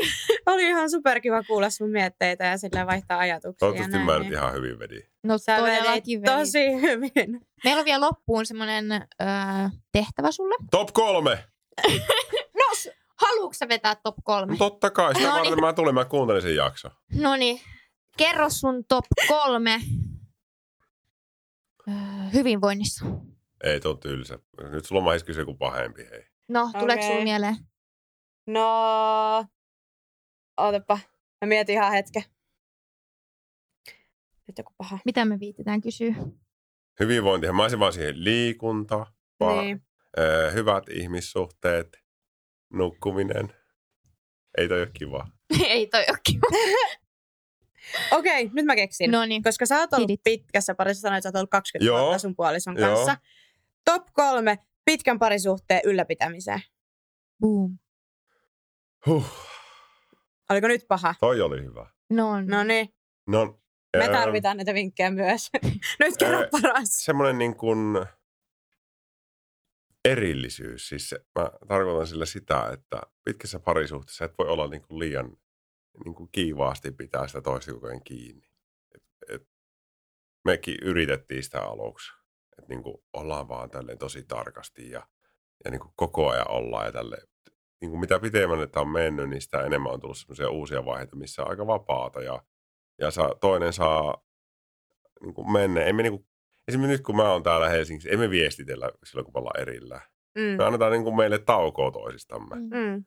[0.46, 3.58] Oli ihan superkiva kuulla sun mietteitä ja sillä vaihtaa ajatuksia.
[3.58, 4.32] Toivottavasti mä nyt niin.
[4.32, 5.02] ihan hyvin vedin.
[5.22, 6.34] No Sä todellakin vedit.
[6.38, 7.46] tosi hyvin.
[7.64, 9.28] Meillä on vielä loppuun semmoinen öö,
[9.92, 10.54] tehtävä sulle.
[10.70, 11.44] Top kolme!
[12.58, 14.52] No, haluatko sä vetää top kolme?
[14.52, 15.44] No, totta kai, sitä No niin.
[15.44, 16.88] varten mä tulin, mä kuuntelin sen jakso.
[17.14, 17.60] No niin,
[18.16, 19.80] kerro sun top kolme
[21.88, 21.94] öö,
[22.34, 23.04] hyvinvoinnissa.
[23.64, 24.38] Ei tuo tylsä.
[24.70, 26.26] Nyt sulla on kysyä joku pahempi, hei.
[26.48, 27.12] No, tuleeko Okei.
[27.12, 27.56] sulla mieleen?
[28.46, 29.44] No,
[30.60, 30.98] ootapa.
[31.44, 32.22] Mä mietin ihan hetken.
[34.46, 34.98] Nyt joku paha.
[35.04, 36.14] Mitä me viitetään kysyä?
[37.00, 39.06] Hyvinvointihan, mä olisin vaan siihen liikunta,
[39.44, 39.82] pa- Niin.
[40.18, 41.98] ö, hyvät ihmissuhteet,
[42.72, 43.54] nukkuminen.
[44.58, 45.28] Ei toi ole kiva.
[45.68, 46.46] Ei toi ole kiva.
[48.18, 49.10] Okei, nyt mä keksin.
[49.10, 49.42] No niin.
[49.42, 50.22] Koska sä oot ollut Hidit.
[50.24, 52.00] pitkässä parissa, sanoit, että sä oot ollut 20 Joo.
[52.00, 52.88] vuotta sun puolison Joo.
[52.94, 53.16] kanssa.
[53.84, 56.62] Top kolme pitkän parisuhteen ylläpitämiseen.
[57.40, 57.78] Boom.
[59.06, 59.26] Huh,
[60.50, 61.14] Oliko nyt paha?
[61.20, 61.90] toi oli hyvä.
[62.10, 62.88] No, No niin,
[63.26, 63.60] No,
[63.96, 65.50] me ö, tarvitaan näitä vinkkejä myös.
[66.00, 66.88] nyt kerro Ää, paras.
[66.88, 68.06] semmoinen niin kuin
[70.04, 70.88] erillisyys.
[70.88, 75.36] Siis se, mä tarkoitan sillä sitä, että pitkässä parisuhteessa et voi olla niin kuin liian
[76.04, 78.48] niin kuin kiivaasti pitää sitä toista koko ajan kiinni.
[78.94, 79.48] Et, et,
[80.44, 82.12] mekin yritettiin sitä aluksi.
[82.58, 85.08] Että niin kuin ollaan vaan tälleen tosi tarkasti ja,
[85.64, 87.16] ja niin kuin koko ajan ollaan ja tälle.
[87.80, 91.16] Niin kuin mitä pitemmän tämä on mennyt, niin sitä enemmän on tullut semmoisia uusia vaiheita,
[91.16, 92.42] missä on aika vapaata ja,
[93.00, 94.24] ja saa, toinen saa
[95.20, 95.84] niin kuin mennä.
[95.84, 96.26] Ei me niin kuin,
[96.68, 100.02] esimerkiksi nyt kun mä oon täällä Helsingissä, emme viestitellä silloin, kun me ollaan erillään.
[100.34, 100.42] Mm.
[100.42, 102.56] Me annetaan niin kuin meille taukoa toisistamme.
[102.56, 102.62] Mm.
[102.62, 103.04] Mm.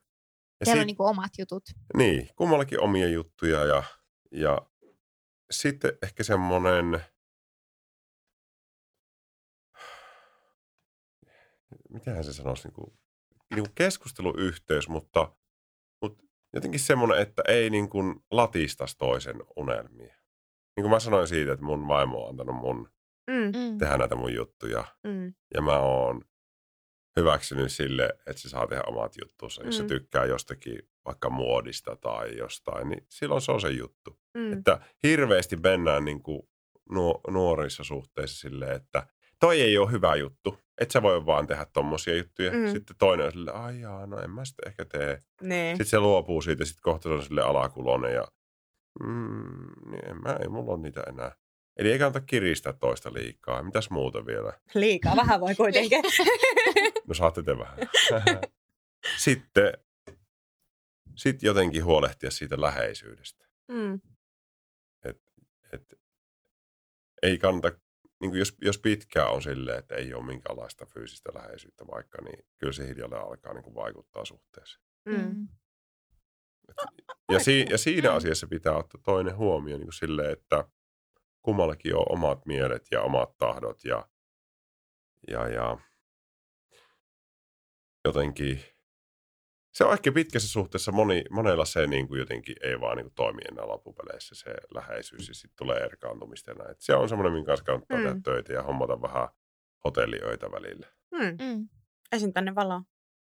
[0.59, 1.63] Ja Siellä sit- on niinku omat jutut.
[1.97, 3.83] niin, kummallakin omia juttuja ja,
[4.31, 4.57] ja
[5.51, 6.85] sitten ehkä semmoinen,
[11.93, 12.93] mitähän se sanoisi, niin kuin,
[13.55, 15.31] niin kuin keskusteluyhteys, mutta,
[16.01, 16.23] mutta
[16.53, 20.15] jotenkin semmoinen, että ei niin kuin latistas toisen unelmia.
[20.75, 22.89] Niin kuin mä sanoin siitä, että mun vaimo on antanut mun
[23.29, 23.35] Mm.
[23.59, 23.77] Mm.
[23.77, 25.33] tehdä näitä mun juttuja Mm.
[25.53, 26.21] ja mä oon
[27.19, 29.63] hyväksynyt sille, että se saa tehdä omat juttunsa.
[29.63, 29.87] Jos se Mm.
[29.89, 34.19] tykkää jostakin vaikka muodista tai jostain, niin silloin se on se juttu.
[34.33, 34.53] Mm.
[34.53, 36.41] Että hirveästi mennään niin kuin
[36.89, 39.07] nuo, nuorissa suhteissa silleen, että
[39.39, 40.57] toi ei ole hyvä juttu.
[40.81, 42.51] Et sä voi vaan tehdä tommosia juttuja.
[42.51, 42.71] Mm.
[42.71, 45.19] Sitten toinen on silleen, ai jaa, no en mä sitä ehkä tee.
[45.41, 45.73] Niin.
[45.75, 48.27] Sitten se luopuu siitä, sitten kohta se on sille alakulonen ja
[49.03, 51.35] mm, niin en mä, ei mulla ole niitä enää.
[51.77, 53.63] Eli ei kannata kiristää toista liikaa.
[53.63, 54.53] Mitäs muuta vielä?
[54.73, 56.03] Liikaa, vähän voi kuitenkin.
[57.07, 57.77] No saatte te vähän.
[59.23, 59.73] sitten
[61.15, 63.45] sit jotenkin huolehtia siitä läheisyydestä.
[63.67, 63.99] mm.
[65.73, 65.93] Et
[67.21, 67.79] ei kannata,
[68.21, 72.73] niin jos, jos pitkään on silleen, että ei ole minkäänlaista fyysistä läheisyyttä vaikka, niin kyllä
[72.73, 74.83] se hiljalleen alkaa niin kuin vaikuttaa suhteeseen.
[75.05, 75.15] Mm.
[75.15, 75.47] Mm.
[77.31, 78.15] Ja, si, ja siinä Mm.
[78.15, 80.65] asiassa pitää ottaa toinen huomioon niin kuin silleen, että
[81.41, 84.09] kummallakin on omat mielet ja omat tahdot ja,
[85.27, 85.77] ja, ja
[88.05, 88.59] jotenkin
[89.71, 93.13] se on ehkä pitkässä suhteessa moni, monella se niin kuin jotenkin ei vaan niin kuin
[93.15, 96.71] toimi enää loppupeleissä se läheisyys ja sitten tulee erkaantumista ja näin.
[96.71, 98.03] Et se on semmoinen, minkä kanssa kannattaa Mm.
[98.03, 99.27] tehdä töitä ja hommata vähän
[99.85, 100.87] hotelliöitä välillä.
[101.11, 101.45] Mm.
[101.45, 101.69] Mm.
[102.11, 102.83] Esin tänne valoon.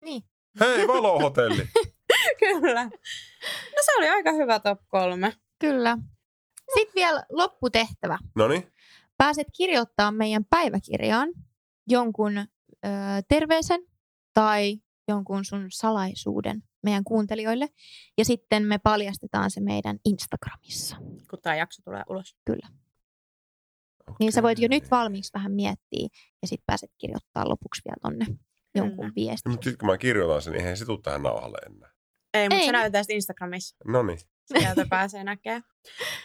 [0.04, 0.22] Niin.
[0.60, 1.68] Hei, valohotelli!
[2.40, 2.84] Kyllä.
[2.84, 5.32] No se oli aika hyvä top kolme.
[5.58, 5.98] Kyllä.
[6.74, 8.18] Sitten vielä lopputehtävä.
[8.36, 8.72] No niin,
[9.18, 11.28] Pääset kirjoittaa meidän päiväkirjaan
[11.88, 12.46] jonkun ö,
[13.28, 13.80] terveisen
[14.34, 14.76] tai
[15.08, 17.68] jonkun sun salaisuuden meidän kuuntelijoille.
[18.18, 20.96] Ja sitten me paljastetaan se meidän Instagramissa.
[21.30, 22.36] kun tämä jakso tulee ulos.
[24.20, 26.08] Niin sä voit jo nyt valmiiksi vähän miettiä
[26.42, 28.26] ja sitten pääset kirjoittaa lopuksi vielä tonne
[28.74, 29.12] jonkun Kyllä.
[29.16, 29.50] viestin.
[29.50, 31.92] No, mutta sitten kun mä kirjoitan sen, niin eihän se tule tähän nauhalle enää.
[32.34, 33.76] Ei, mutta se näytetään sitten Instagramissa.
[33.84, 34.18] No niin.
[34.44, 35.62] Sieltä pääsee näkemään.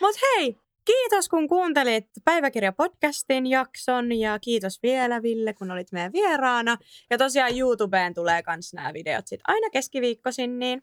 [0.01, 6.77] Mutta hei, kiitos kun kuuntelit Päiväkirja-podcastin jakson ja kiitos vielä Ville, kun olit meidän vieraana.
[7.09, 10.81] Ja tosiaan YouTubeen tulee myös nämä videot sit aina keskiviikkoisin, niin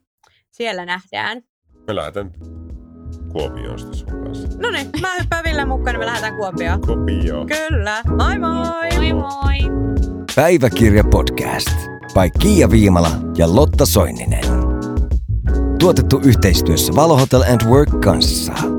[0.51, 1.41] siellä nähdään.
[1.87, 2.31] Me lähdetään
[3.31, 4.47] Kuopioon sitten sun kanssa.
[4.57, 6.81] No niin, mä hyppään Ville mukaan, niin me lähdetään Kuopioon.
[6.81, 7.45] Kuopio.
[7.45, 8.89] Kyllä, moi moi!
[8.95, 9.57] Moi moi!
[10.35, 11.77] Päiväkirja podcast
[12.13, 14.43] by Kiia Viimala ja Lotta Soininen.
[15.79, 18.74] Tuotettu yhteistyössä Valohotel and Work kanssa.